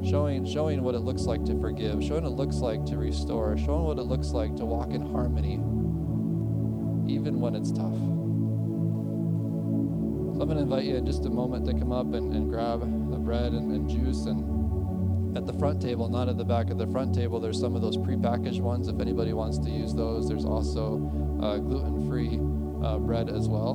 showing, 0.09 0.47
showing 0.47 0.81
what 0.81 0.95
it 0.95 1.01
looks 1.01 1.23
like 1.23 1.45
to 1.47 1.61
forgive, 1.61 2.05
showing 2.05 2.23
what 2.23 2.31
it 2.31 2.37
looks 2.37 2.59
like 2.59 2.87
to 2.87 2.99
restore, 2.99 3.59
showing 3.59 3.83
what 3.83 3.99
it 3.99 4.05
looks 4.05 4.29
like 4.29 4.55
to 4.55 4.65
walk 4.65 4.91
in 4.91 5.01
harmony, 5.01 5.55
even 7.13 7.41
when 7.41 7.57
it's 7.57 7.73
tough. 7.73 7.99
So 10.37 10.41
I'm 10.41 10.47
going 10.47 10.55
to 10.55 10.63
invite 10.63 10.85
you 10.85 10.95
in 10.95 11.05
just 11.05 11.27
a 11.27 11.31
moment 11.31 11.67
to 11.67 11.73
come 11.73 11.91
up 11.91 12.15
and, 12.15 12.33
and 12.33 12.49
grab 12.49 12.83
the 13.11 13.19
bread 13.19 13.51
and, 13.51 13.73
and 13.73 13.91
juice 13.91 14.27
and 14.27 15.37
at 15.37 15.47
the 15.47 15.55
front 15.55 15.83
table, 15.83 16.09
not 16.09 16.29
at 16.29 16.39
the 16.39 16.45
back 16.45 16.71
of 16.71 16.79
the 16.79 16.87
front 16.87 17.13
table, 17.13 17.41
there's 17.41 17.59
some 17.59 17.75
of 17.75 17.83
those 17.83 17.97
prepackaged 17.97 18.61
ones. 18.61 18.87
If 18.87 19.01
anybody 19.01 19.33
wants 19.33 19.59
to 19.59 19.69
use 19.69 19.93
those, 19.93 20.29
there's 20.29 20.45
also 20.45 21.39
uh, 21.43 21.59
gluten 21.59 22.09
free 22.09 22.39
uh, 22.87 22.99
bread 22.99 23.29
as 23.29 23.49
well. 23.49 23.73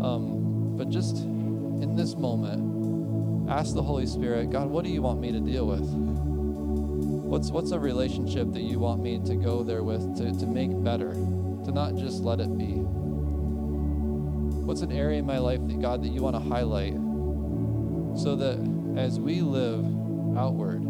Um, 0.00 0.39
but 0.80 0.88
just 0.88 1.18
in 1.18 1.94
this 1.94 2.16
moment, 2.16 3.50
ask 3.50 3.74
the 3.74 3.82
Holy 3.82 4.06
Spirit, 4.06 4.48
God, 4.48 4.70
what 4.70 4.82
do 4.82 4.90
you 4.90 5.02
want 5.02 5.20
me 5.20 5.30
to 5.30 5.38
deal 5.38 5.66
with? 5.66 5.82
What's, 5.82 7.50
what's 7.50 7.72
a 7.72 7.78
relationship 7.78 8.50
that 8.54 8.62
you 8.62 8.78
want 8.78 9.02
me 9.02 9.20
to 9.26 9.34
go 9.36 9.62
there 9.62 9.82
with 9.82 10.16
to, 10.16 10.32
to 10.40 10.46
make 10.46 10.70
better, 10.82 11.12
to 11.12 11.70
not 11.70 11.96
just 11.96 12.22
let 12.22 12.40
it 12.40 12.56
be? 12.56 12.76
What's 14.64 14.80
an 14.80 14.90
area 14.90 15.18
in 15.18 15.26
my 15.26 15.36
life 15.36 15.60
that 15.68 15.82
God 15.82 16.02
that 16.02 16.08
you 16.08 16.22
want 16.22 16.36
to 16.36 16.40
highlight 16.40 16.94
so 18.18 18.34
that 18.36 18.56
as 18.96 19.20
we 19.20 19.42
live 19.42 19.84
outward, 20.38 20.82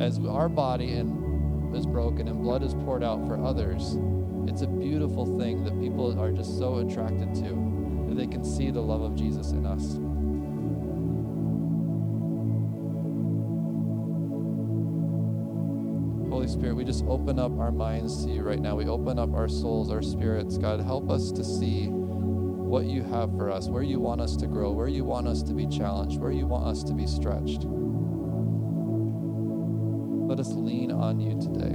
as 0.00 0.20
our 0.28 0.48
body 0.48 0.92
and 0.92 1.74
is 1.74 1.86
broken 1.86 2.28
and 2.28 2.40
blood 2.40 2.62
is 2.62 2.72
poured 2.72 3.02
out 3.02 3.26
for 3.26 3.44
others, 3.44 3.98
it's 4.46 4.62
a 4.62 4.68
beautiful 4.68 5.40
thing 5.40 5.64
that 5.64 5.76
people 5.80 6.16
are 6.20 6.30
just 6.30 6.56
so 6.56 6.76
attracted 6.76 7.34
to 7.34 7.67
they 8.18 8.26
can 8.26 8.44
see 8.44 8.70
the 8.70 8.80
love 8.80 9.00
of 9.00 9.14
Jesus 9.14 9.52
in 9.52 9.64
us. 9.64 9.94
Holy 16.28 16.48
Spirit, 16.48 16.74
we 16.74 16.84
just 16.84 17.04
open 17.04 17.38
up 17.38 17.56
our 17.60 17.70
minds 17.70 18.24
to 18.24 18.32
you 18.32 18.42
right 18.42 18.58
now. 18.58 18.74
We 18.74 18.86
open 18.86 19.20
up 19.20 19.32
our 19.34 19.48
souls, 19.48 19.92
our 19.92 20.02
spirits. 20.02 20.58
God, 20.58 20.80
help 20.80 21.10
us 21.10 21.30
to 21.30 21.44
see 21.44 21.86
what 21.86 22.86
you 22.86 23.04
have 23.04 23.30
for 23.36 23.50
us, 23.50 23.68
where 23.68 23.84
you 23.84 24.00
want 24.00 24.20
us 24.20 24.36
to 24.38 24.48
grow, 24.48 24.72
where 24.72 24.88
you 24.88 25.04
want 25.04 25.28
us 25.28 25.42
to 25.44 25.54
be 25.54 25.68
challenged, 25.68 26.20
where 26.20 26.32
you 26.32 26.46
want 26.46 26.66
us 26.66 26.82
to 26.84 26.94
be 26.94 27.06
stretched. 27.06 27.64
Let 30.28 30.40
us 30.40 30.48
lean 30.48 30.90
on 30.90 31.20
you 31.20 31.40
today. 31.40 31.74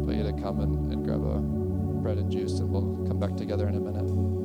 Invite 0.00 0.16
you 0.18 0.24
to 0.24 0.42
come 0.42 0.60
and, 0.60 0.92
and 0.92 1.04
grab 1.04 1.24
a 1.24 1.55
bread 2.06 2.18
and 2.18 2.30
juice, 2.30 2.60
and 2.60 2.70
we'll 2.70 3.04
come 3.08 3.18
back 3.18 3.36
together 3.36 3.66
in 3.66 3.74
a 3.74 3.80
minute. 3.80 4.35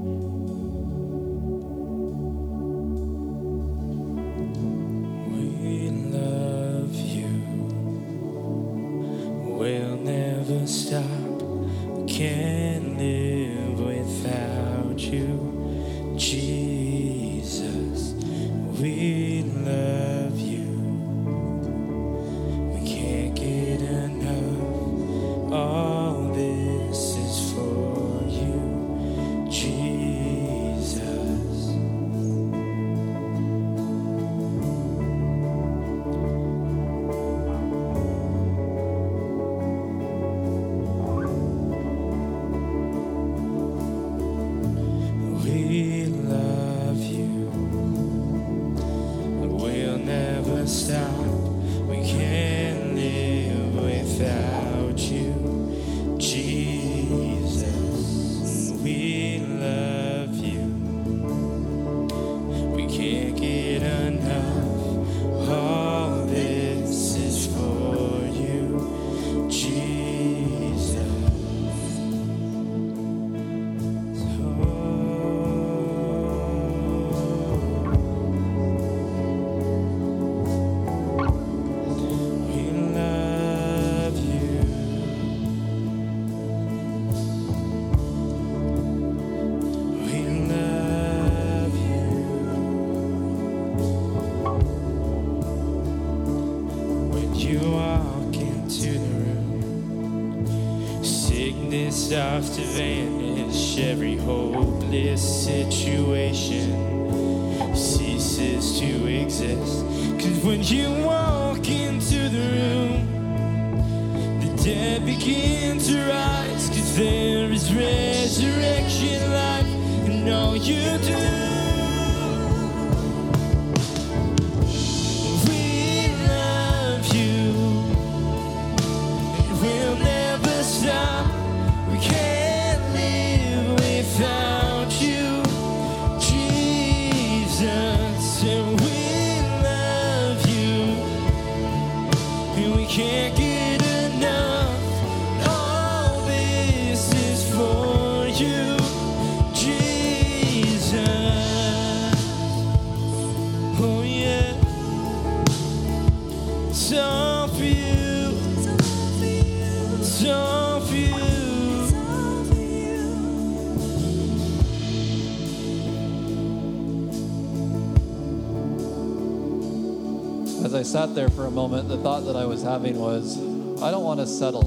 Sat 170.92 171.16
there 171.16 171.30
for 171.30 171.46
a 171.46 171.52
moment, 171.52 171.88
the 171.88 171.96
thought 172.00 172.26
that 172.26 172.36
I 172.36 172.44
was 172.44 172.64
having 172.64 173.00
was 173.00 173.38
I 173.82 173.92
don't 173.92 174.04
want 174.04 174.20
to 174.20 174.28
settle 174.28 174.64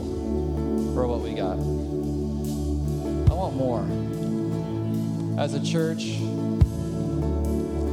for 0.94 1.06
what 1.06 1.20
we 1.20 1.34
got. 1.34 1.58
I 3.30 3.34
want 3.34 3.54
more. 3.56 3.82
As 5.38 5.52
a 5.52 5.62
church, 5.62 6.16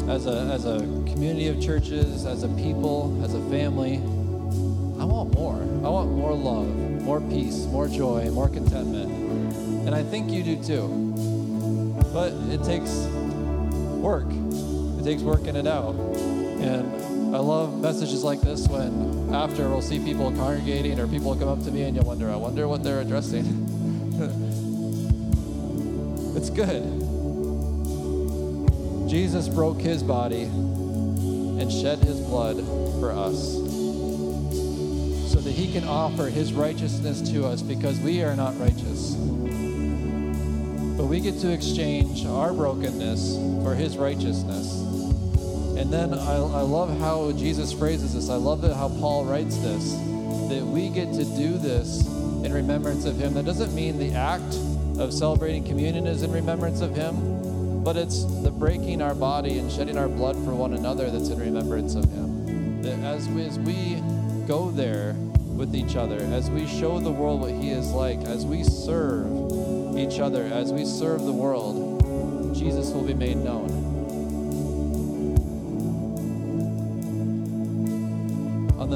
as 0.09 0.27
a, 0.27 0.49
as 0.49 0.65
a 0.65 0.77
community 1.11 1.49
of 1.49 1.61
churches, 1.61 2.25
as 2.25 2.43
a 2.43 2.47
people, 2.47 3.21
as 3.21 3.33
a 3.33 3.41
family, 3.49 3.97
I 3.97 5.03
want 5.03 5.33
more. 5.33 5.55
I 5.83 5.89
want 5.89 6.11
more 6.11 6.33
love, 6.33 6.69
more 7.01 7.19
peace, 7.19 7.65
more 7.65 7.89
joy, 7.89 8.29
more 8.31 8.47
contentment. 8.47 9.11
And 9.85 9.93
I 9.93 10.03
think 10.03 10.31
you 10.31 10.41
do 10.41 10.63
too. 10.63 10.87
But 12.13 12.31
it 12.49 12.63
takes 12.63 12.91
work. 13.99 14.27
It 14.31 15.03
takes 15.03 15.21
working 15.21 15.57
it 15.57 15.67
out. 15.67 15.95
And 15.95 17.00
I 17.33 17.37
love 17.37 17.79
messages 17.79 18.25
like 18.25 18.41
this 18.41 18.67
when 18.67 19.33
after 19.33 19.69
we'll 19.69 19.81
see 19.81 19.99
people 19.99 20.33
congregating 20.33 20.99
or 20.99 21.07
people 21.07 21.33
come 21.33 21.47
up 21.47 21.63
to 21.63 21.71
me 21.71 21.83
and 21.83 21.95
you'll 21.95 22.05
wonder, 22.05 22.29
I 22.29 22.35
wonder 22.35 22.67
what 22.67 22.83
they're 22.83 22.99
addressing. 22.99 23.45
it's 26.35 26.49
good. 26.49 26.83
Jesus 29.09 29.47
broke 29.47 29.79
his 29.79 30.03
body 30.03 30.43
and 30.43 31.71
shed 31.71 31.99
his 31.99 32.19
blood 32.19 32.57
for 32.99 33.13
us 33.13 33.53
so 35.31 35.39
that 35.39 35.53
he 35.53 35.71
can 35.71 35.85
offer 35.85 36.27
his 36.27 36.51
righteousness 36.51 37.21
to 37.31 37.45
us 37.45 37.61
because 37.61 37.97
we 38.01 38.23
are 38.23 38.35
not 38.35 38.59
righteous. 38.59 39.15
But 40.97 41.05
we 41.05 41.21
get 41.21 41.39
to 41.39 41.53
exchange 41.53 42.25
our 42.25 42.51
brokenness 42.51 43.37
for 43.63 43.73
his 43.73 43.95
righteousness. 43.95 44.81
And 45.77 45.91
then 45.91 46.13
I, 46.13 46.35
I 46.35 46.61
love 46.61 46.99
how 46.99 47.31
Jesus 47.31 47.71
phrases 47.71 48.13
this. 48.13 48.29
I 48.29 48.35
love 48.35 48.63
it 48.63 48.75
how 48.75 48.89
Paul 48.89 49.25
writes 49.25 49.57
this 49.57 49.93
that 50.51 50.65
we 50.65 50.89
get 50.89 51.13
to 51.13 51.23
do 51.23 51.57
this 51.57 52.05
in 52.43 52.51
remembrance 52.51 53.05
of 53.05 53.17
him. 53.17 53.33
That 53.33 53.45
doesn't 53.45 53.73
mean 53.73 53.97
the 53.97 54.11
act 54.11 54.55
of 54.99 55.13
celebrating 55.13 55.63
communion 55.63 56.07
is 56.07 56.23
in 56.23 56.31
remembrance 56.31 56.81
of 56.81 56.93
him, 56.93 57.83
but 57.83 57.95
it's 57.95 58.25
the 58.43 58.51
breaking 58.51 59.01
our 59.01 59.15
body 59.15 59.59
and 59.59 59.71
shedding 59.71 59.97
our 59.97 60.09
blood 60.09 60.35
for 60.43 60.53
one 60.53 60.73
another 60.73 61.09
that's 61.09 61.29
in 61.29 61.39
remembrance 61.39 61.95
of 61.95 62.03
him. 62.11 62.81
That 62.81 62.99
as 62.99 63.29
we, 63.29 63.45
as 63.45 63.59
we 63.59 64.03
go 64.45 64.71
there 64.71 65.13
with 65.13 65.73
each 65.73 65.95
other, 65.95 66.17
as 66.17 66.49
we 66.49 66.67
show 66.67 66.99
the 66.99 67.11
world 67.11 67.41
what 67.41 67.51
he 67.51 67.69
is 67.69 67.91
like, 67.91 68.19
as 68.25 68.45
we 68.45 68.63
serve 68.65 69.97
each 69.97 70.19
other, 70.19 70.43
as 70.43 70.73
we 70.73 70.83
serve 70.83 71.21
the 71.23 71.31
world, 71.31 72.55
Jesus 72.55 72.89
will 72.89 73.03
be 73.03 73.13
made 73.13 73.37
known. 73.37 73.80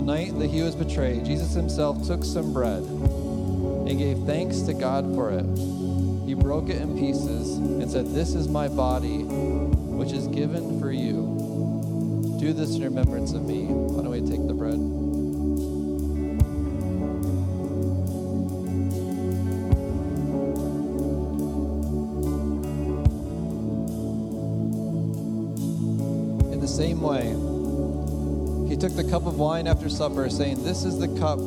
Night 0.05 0.37
that 0.37 0.51
he 0.51 0.61
was 0.61 0.75
betrayed, 0.75 1.25
Jesus 1.25 1.53
himself 1.53 2.05
took 2.05 2.23
some 2.23 2.53
bread 2.53 2.83
and 2.83 3.97
gave 3.97 4.19
thanks 4.19 4.61
to 4.61 4.73
God 4.73 5.03
for 5.15 5.31
it. 5.31 5.45
He 6.27 6.35
broke 6.35 6.69
it 6.69 6.79
in 6.79 6.97
pieces 6.97 7.57
and 7.57 7.89
said, 7.89 8.13
This 8.13 8.35
is 8.35 8.47
my 8.47 8.67
body, 8.67 9.23
which 9.23 10.11
is 10.11 10.27
given 10.27 10.79
for 10.79 10.91
you. 10.91 12.37
Do 12.39 12.53
this 12.53 12.75
in 12.75 12.83
remembrance 12.83 13.33
of 13.33 13.45
me. 13.45 13.65
Why 13.65 14.03
don't 14.03 14.11
we 14.11 14.21
take 14.21 14.45
the 14.47 14.53
bread? 14.53 14.75
In 26.53 26.59
the 26.59 26.67
same 26.67 27.01
way, 27.01 27.34
took 28.87 28.95
the 28.97 29.09
cup 29.09 29.25
of 29.25 29.39
wine 29.39 29.65
after 29.65 29.89
supper, 29.89 30.29
saying, 30.29 30.63
This 30.63 30.83
is 30.83 30.99
the 30.99 31.07
cup, 31.17 31.39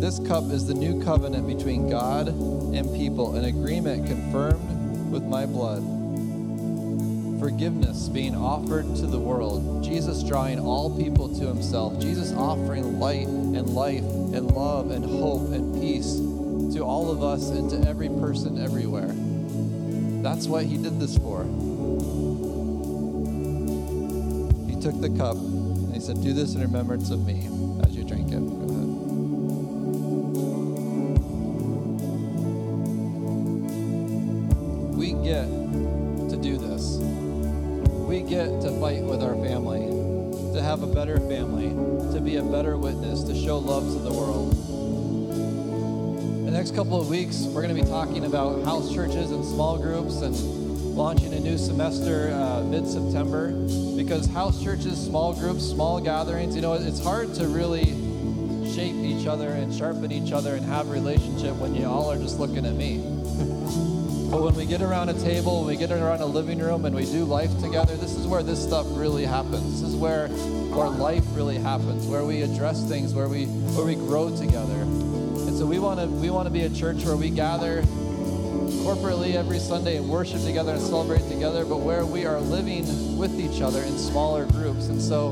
this 0.00 0.18
cup 0.20 0.44
is 0.44 0.66
the 0.66 0.72
new 0.72 1.04
covenant 1.04 1.46
between 1.46 1.90
God 1.90 2.28
and 2.28 2.90
people, 2.96 3.36
an 3.36 3.44
agreement 3.44 4.06
confirmed 4.06 5.12
with 5.12 5.22
my 5.22 5.44
blood. 5.44 5.82
Forgiveness 7.38 8.08
being 8.08 8.34
offered 8.34 8.86
to 8.96 9.06
the 9.06 9.18
world, 9.18 9.84
Jesus 9.84 10.22
drawing 10.22 10.58
all 10.58 10.96
people 10.96 11.28
to 11.38 11.46
himself, 11.46 12.00
Jesus 12.00 12.32
offering 12.32 12.98
light 12.98 13.26
and 13.26 13.68
life 13.74 14.00
and 14.00 14.50
love 14.52 14.90
and 14.90 15.04
hope 15.04 15.52
and 15.52 15.78
peace 15.78 16.14
to 16.74 16.80
all 16.80 17.10
of 17.10 17.22
us 17.22 17.50
and 17.50 17.68
to 17.72 17.86
every 17.86 18.08
person 18.08 18.58
everywhere. 18.58 19.12
That's 20.22 20.46
what 20.46 20.64
he 20.64 20.78
did 20.78 20.98
this 20.98 21.18
for. 21.18 21.42
He 24.66 24.80
took 24.80 24.98
the 24.98 25.14
cup 25.18 25.36
he 25.96 26.02
said, 26.02 26.22
Do 26.22 26.34
this 26.34 26.54
in 26.54 26.60
remembrance 26.60 27.10
of 27.10 27.26
me 27.26 27.48
as 27.82 27.96
you 27.96 28.04
drink 28.04 28.28
it. 28.28 28.38
Go 28.38 28.66
ahead. 28.68 28.86
We 34.94 35.12
get 35.24 35.46
to 36.28 36.36
do 36.36 36.58
this. 36.58 36.98
We 38.06 38.20
get 38.20 38.60
to 38.60 38.78
fight 38.78 39.02
with 39.04 39.22
our 39.22 39.36
family, 39.36 39.86
to 40.52 40.60
have 40.62 40.82
a 40.82 40.86
better 40.86 41.18
family, 41.20 41.70
to 42.12 42.20
be 42.20 42.36
a 42.36 42.42
better 42.42 42.76
witness, 42.76 43.22
to 43.22 43.34
show 43.34 43.56
love 43.56 43.84
to 43.84 43.98
the 43.98 44.12
world. 44.12 44.52
In 46.40 46.44
The 46.44 46.50
next 46.50 46.74
couple 46.74 47.00
of 47.00 47.08
weeks, 47.08 47.44
we're 47.44 47.62
going 47.62 47.74
to 47.74 47.82
be 47.82 47.88
talking 47.88 48.26
about 48.26 48.62
house 48.64 48.92
churches 48.92 49.30
and 49.30 49.42
small 49.42 49.78
groups 49.78 50.20
and 50.20 50.65
launching 50.96 51.34
a 51.34 51.40
new 51.40 51.58
semester 51.58 52.30
uh, 52.32 52.62
mid 52.62 52.86
September 52.86 53.50
because 53.96 54.26
house 54.28 54.62
churches, 54.62 54.98
small 54.98 55.34
groups, 55.34 55.62
small 55.62 56.00
gatherings, 56.00 56.56
you 56.56 56.62
know, 56.62 56.72
it's 56.72 57.02
hard 57.02 57.34
to 57.34 57.46
really 57.48 57.84
shape 58.72 58.94
each 58.94 59.26
other 59.26 59.50
and 59.50 59.74
sharpen 59.74 60.10
each 60.10 60.32
other 60.32 60.54
and 60.54 60.64
have 60.64 60.88
relationship 60.88 61.54
when 61.56 61.74
you 61.74 61.84
all 61.84 62.10
are 62.10 62.16
just 62.16 62.38
looking 62.38 62.64
at 62.64 62.72
me. 62.72 62.96
But 64.30 64.42
when 64.42 64.54
we 64.54 64.64
get 64.64 64.80
around 64.80 65.10
a 65.10 65.14
table, 65.20 65.58
when 65.58 65.66
we 65.66 65.76
get 65.76 65.92
around 65.92 66.22
a 66.22 66.26
living 66.26 66.58
room 66.58 66.86
and 66.86 66.96
we 66.96 67.04
do 67.04 67.24
life 67.24 67.56
together, 67.60 67.94
this 67.96 68.16
is 68.16 68.26
where 68.26 68.42
this 68.42 68.62
stuff 68.62 68.86
really 68.90 69.26
happens. 69.26 69.82
This 69.82 69.90
is 69.90 69.96
where 69.96 70.28
where 70.28 70.88
life 70.88 71.24
really 71.32 71.58
happens, 71.58 72.06
where 72.06 72.24
we 72.24 72.40
address 72.40 72.82
things, 72.88 73.12
where 73.14 73.28
we 73.28 73.44
where 73.76 73.84
we 73.84 73.94
grow 73.94 74.34
together. 74.34 74.80
And 74.80 75.56
so 75.56 75.66
we 75.66 75.78
want 75.78 76.00
to 76.00 76.06
we 76.06 76.30
want 76.30 76.46
to 76.46 76.52
be 76.52 76.62
a 76.62 76.70
church 76.70 77.04
where 77.04 77.16
we 77.16 77.28
gather 77.28 77.84
corporately 78.86 79.34
every 79.34 79.58
Sunday 79.58 79.96
and 79.96 80.08
worship 80.08 80.40
together 80.44 80.70
and 80.70 80.80
celebrate 80.80 81.28
together, 81.28 81.64
but 81.64 81.78
where 81.78 82.06
we 82.06 82.24
are 82.24 82.40
living 82.40 83.18
with 83.18 83.40
each 83.40 83.60
other 83.60 83.82
in 83.82 83.98
smaller 83.98 84.46
groups. 84.46 84.86
And 84.86 85.02
so 85.02 85.30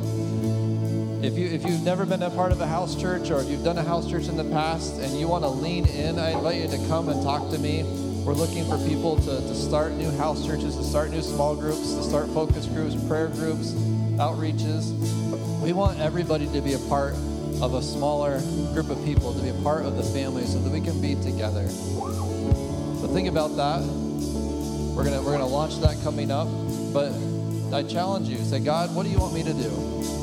if 1.23 1.39
you 1.39 1.47
if 1.47 1.65
you've 1.65 1.85
never 1.85 2.05
been 2.05 2.25
a 2.25 2.31
part 2.31 2.51
of 2.51 2.61
a 2.61 2.67
house 2.67 3.01
church 3.01 3.31
or 3.31 3.41
if 3.41 3.49
you've 3.49 3.63
done 3.63 3.79
a 3.79 3.85
house 3.85 4.11
church 4.11 4.27
in 4.27 4.37
the 4.37 4.51
past 4.51 4.99
and 4.99 5.21
you 5.21 5.29
want 5.29 5.45
to 5.45 5.49
lean 5.49 5.87
in, 5.87 6.19
I 6.19 6.33
invite 6.33 6.63
you 6.63 6.67
to 6.67 6.89
come 6.89 7.09
and 7.09 7.23
talk 7.23 7.49
to 7.53 7.59
me. 7.61 7.85
We're 8.25 8.35
looking 8.35 8.65
for 8.69 8.77
people 8.89 9.19
to, 9.19 9.41
to 9.41 9.55
start 9.55 9.93
new 9.93 10.11
house 10.17 10.45
churches, 10.45 10.77
to 10.77 10.83
start 10.83 11.13
new 11.13 11.23
small 11.23 11.55
groups, 11.55 11.95
to 11.95 12.03
start 12.03 12.27
focus 12.31 12.67
groups, 12.67 12.97
prayer 13.07 13.29
groups, 13.29 13.71
outreaches. 14.19 14.91
We 15.63 15.73
want 15.73 16.01
everybody 16.01 16.49
to 16.49 16.61
be 16.61 16.73
a 16.73 16.81
part 16.91 17.15
of 17.63 17.75
a 17.75 17.83
smaller 17.83 18.41
group 18.73 18.91
of 18.91 19.03
people, 19.05 19.33
to 19.33 19.41
be 19.41 19.51
a 19.51 19.63
part 19.63 19.85
of 19.87 19.97
the 19.97 20.03
family 20.03 20.45
so 20.45 20.59
that 20.59 20.71
we 20.71 20.81
can 20.81 21.01
be 21.01 21.15
together. 21.15 21.69
Think 23.15 23.29
about 23.29 23.55
that. 23.55 23.81
We're 24.93 25.05
gonna 25.05 25.23
we're 25.23 25.31
gonna 25.31 25.47
launch 25.47 25.79
that 25.83 26.03
coming 26.03 26.33
up. 26.33 26.49
But 26.93 27.13
I 27.73 27.85
challenge 27.85 28.29
you, 28.29 28.39
say, 28.39 28.59
God, 28.59 28.93
what 28.93 29.05
do 29.05 29.09
you 29.09 29.19
want 29.19 29.33
me 29.33 29.45
to 29.45 29.53
do? 29.53 29.69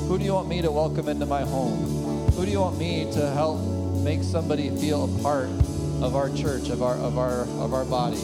Who 0.09 0.19
do 0.19 0.25
you 0.25 0.33
want 0.33 0.49
me 0.49 0.61
to 0.61 0.69
welcome 0.69 1.07
into 1.07 1.25
my 1.25 1.43
home? 1.43 2.29
Who 2.31 2.45
do 2.45 2.51
you 2.51 2.59
want 2.59 2.77
me 2.77 3.09
to 3.13 3.31
help 3.31 3.61
make 4.03 4.23
somebody 4.23 4.69
feel 4.71 5.05
a 5.05 5.21
part 5.23 5.47
of 6.01 6.17
our 6.17 6.29
church, 6.35 6.67
of 6.67 6.83
our 6.83 6.97
of 6.97 7.17
our 7.17 7.43
of 7.63 7.73
our 7.73 7.85
body? 7.85 8.19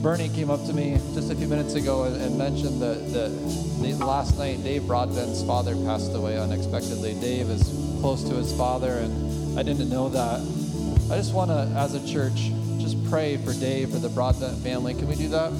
Bernie 0.00 0.28
came 0.28 0.50
up 0.50 0.64
to 0.66 0.72
me 0.72 1.00
just 1.12 1.32
a 1.32 1.34
few 1.34 1.48
minutes 1.48 1.74
ago 1.74 2.04
and, 2.04 2.22
and 2.22 2.38
mentioned 2.38 2.80
that, 2.80 3.12
that 3.12 3.98
last 3.98 4.38
night 4.38 4.62
Dave 4.62 4.86
Broadbent's 4.86 5.42
father 5.42 5.74
passed 5.84 6.14
away 6.14 6.38
unexpectedly. 6.38 7.14
Dave 7.14 7.50
is 7.50 7.64
close 8.00 8.22
to 8.28 8.36
his 8.36 8.56
father, 8.56 8.98
and 8.98 9.58
I 9.58 9.64
didn't 9.64 9.90
know 9.90 10.08
that. 10.10 10.57
I 11.10 11.16
just 11.16 11.32
want 11.32 11.50
to, 11.50 11.72
as 11.74 11.94
a 11.94 12.06
church, 12.06 12.52
just 12.78 13.02
pray 13.08 13.38
for 13.38 13.54
Dave, 13.54 13.88
for 13.88 13.98
the 13.98 14.10
Broadbent 14.10 14.62
family. 14.62 14.92
Can 14.92 15.08
we 15.08 15.14
do 15.14 15.30
that? 15.30 15.50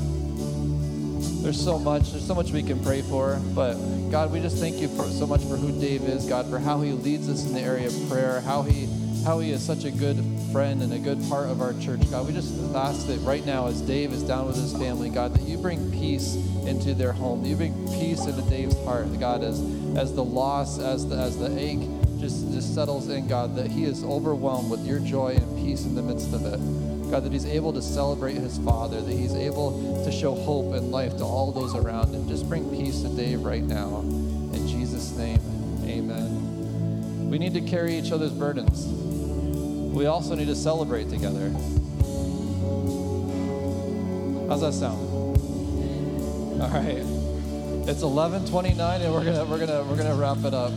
There's 1.42 1.59
so 1.59 1.78
much. 1.78 2.11
There's 2.11 2.26
so 2.26 2.34
much 2.34 2.51
we 2.51 2.62
can 2.62 2.82
pray 2.84 3.01
for. 3.01 3.40
But 3.55 3.74
God, 4.11 4.30
we 4.30 4.40
just 4.40 4.59
thank 4.59 4.76
you 4.76 4.88
for 4.88 5.05
so 5.05 5.26
much 5.26 5.40
for 5.40 5.57
who 5.57 5.72
Dave 5.80 6.03
is, 6.03 6.26
God, 6.26 6.51
for 6.51 6.59
how 6.59 6.82
he 6.82 6.92
leads 6.92 7.30
us 7.30 7.46
in 7.46 7.55
the 7.55 7.61
area 7.61 7.86
of 7.86 8.09
prayer, 8.11 8.42
how 8.42 8.61
he 8.61 8.88
how 9.24 9.38
he 9.38 9.51
is 9.51 9.64
such 9.64 9.84
a 9.84 9.90
good 9.90 10.22
friend 10.53 10.82
and 10.82 10.92
a 10.92 10.99
good 10.99 11.18
part 11.30 11.49
of 11.49 11.62
our 11.62 11.72
church. 11.80 12.11
God, 12.11 12.26
we 12.26 12.34
just 12.34 12.55
ask 12.74 13.07
that 13.07 13.18
right 13.20 13.44
now, 13.46 13.68
as 13.68 13.80
Dave 13.80 14.12
is 14.12 14.22
down 14.22 14.46
with 14.46 14.57
his 14.57 14.72
family, 14.76 15.09
God, 15.09 15.34
that 15.34 15.42
you 15.42 15.57
bring 15.57 15.90
peace 15.92 16.34
into 16.66 16.92
their 16.92 17.12
home. 17.12 17.42
You 17.46 17.57
bring 17.57 17.72
peace 17.88 18.26
into 18.26 18.42
Dave's 18.51 18.76
heart, 18.84 19.07
God, 19.18 19.42
as 19.42 19.61
as 19.96 20.14
the 20.14 20.24
loss, 20.24 20.78
as 20.78 21.09
the 21.09 21.16
as 21.16 21.38
the 21.38 21.59
ache 21.59 21.97
just, 22.20 22.52
just 22.52 22.74
settles 22.74 23.08
in, 23.08 23.28
God, 23.28 23.56
that 23.56 23.68
he 23.68 23.84
is 23.84 24.02
overwhelmed 24.04 24.70
with 24.70 24.84
your 24.84 24.98
joy 24.98 25.36
and 25.36 25.56
peace 25.58 25.84
in 25.84 25.94
the 25.94 26.02
midst 26.02 26.32
of 26.32 26.44
it. 26.44 26.58
God, 27.10 27.24
that 27.24 27.32
he's 27.32 27.46
able 27.46 27.72
to 27.72 27.80
celebrate 27.80 28.34
his 28.34 28.58
father, 28.58 29.00
that 29.00 29.12
he's 29.12 29.34
able 29.34 30.04
to 30.04 30.12
show 30.12 30.34
hope 30.34 30.74
and 30.74 30.90
life 30.90 31.16
to 31.18 31.24
all 31.24 31.52
those 31.52 31.74
around 31.74 32.12
him. 32.14 32.28
Just 32.28 32.48
bring 32.48 32.68
peace 32.70 33.00
to 33.02 33.08
Dave 33.08 33.40
right 33.42 33.62
now. 33.62 34.00
In 34.00 34.68
Jesus' 34.68 35.12
name, 35.12 35.40
amen. 35.84 37.30
We 37.30 37.38
need 37.38 37.54
to 37.54 37.60
carry 37.60 37.96
each 37.96 38.12
other's 38.12 38.32
burdens. 38.32 38.86
We 39.94 40.06
also 40.06 40.34
need 40.34 40.48
to 40.48 40.56
celebrate 40.56 41.08
together. 41.08 41.50
How's 44.48 44.60
that 44.62 44.72
sound? 44.72 45.08
All 46.60 46.68
right. 46.70 47.04
It's 47.88 48.02
11:29 48.02 49.00
and 49.00 49.14
we're 49.14 49.24
going 49.24 49.36
to 49.36 49.44
we're 49.44 49.56
going 49.56 49.68
to 49.68 49.84
we're 49.88 49.96
going 49.96 50.08
to 50.08 50.14
wrap 50.14 50.44
it 50.44 50.52
up. 50.52 50.72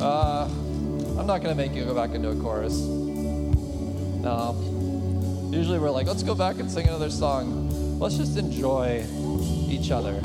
Uh, 0.00 0.44
I'm 1.18 1.26
not 1.26 1.42
going 1.42 1.50
to 1.50 1.54
make 1.56 1.74
you 1.74 1.84
go 1.84 1.94
back 1.94 2.10
into 2.10 2.30
a 2.30 2.36
chorus. 2.36 2.78
No. 4.22 4.54
Usually 5.52 5.78
we're 5.78 5.90
like, 5.90 6.06
let's 6.06 6.22
go 6.22 6.34
back 6.34 6.58
and 6.60 6.70
sing 6.70 6.86
another 6.86 7.10
song. 7.10 7.98
Let's 7.98 8.16
just 8.16 8.36
enjoy 8.36 9.04
each 9.68 9.90
other. 9.90 10.20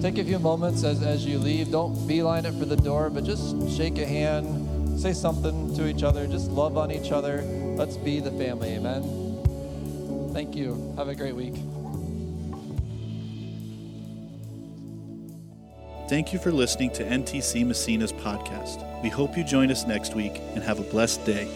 take 0.00 0.16
a 0.16 0.24
few 0.24 0.38
moments 0.38 0.84
as, 0.84 1.02
as 1.02 1.26
you 1.26 1.38
leave. 1.38 1.70
Don't 1.70 2.06
beeline 2.08 2.46
it 2.46 2.54
for 2.54 2.64
the 2.64 2.76
door, 2.76 3.10
but 3.10 3.24
just 3.24 3.76
shake 3.76 3.98
a 3.98 4.06
hand, 4.06 4.98
say 4.98 5.12
something 5.12 5.74
to 5.76 5.86
each 5.86 6.02
other, 6.02 6.26
just 6.26 6.50
love 6.50 6.78
on 6.78 6.90
each 6.90 7.12
other. 7.12 7.42
Let's 7.76 7.98
be 7.98 8.20
the 8.20 8.30
family. 8.30 8.70
Amen. 8.70 10.32
Thank 10.32 10.56
you. 10.56 10.94
Have 10.96 11.08
a 11.08 11.14
great 11.14 11.34
week. 11.34 11.54
Thank 16.10 16.32
you 16.32 16.40
for 16.40 16.50
listening 16.50 16.90
to 16.94 17.04
NTC 17.04 17.64
Massena's 17.64 18.12
podcast. 18.12 18.82
We 19.00 19.10
hope 19.10 19.36
you 19.36 19.44
join 19.44 19.70
us 19.70 19.86
next 19.86 20.16
week 20.16 20.42
and 20.56 20.64
have 20.64 20.80
a 20.80 20.82
blessed 20.82 21.24
day. 21.24 21.46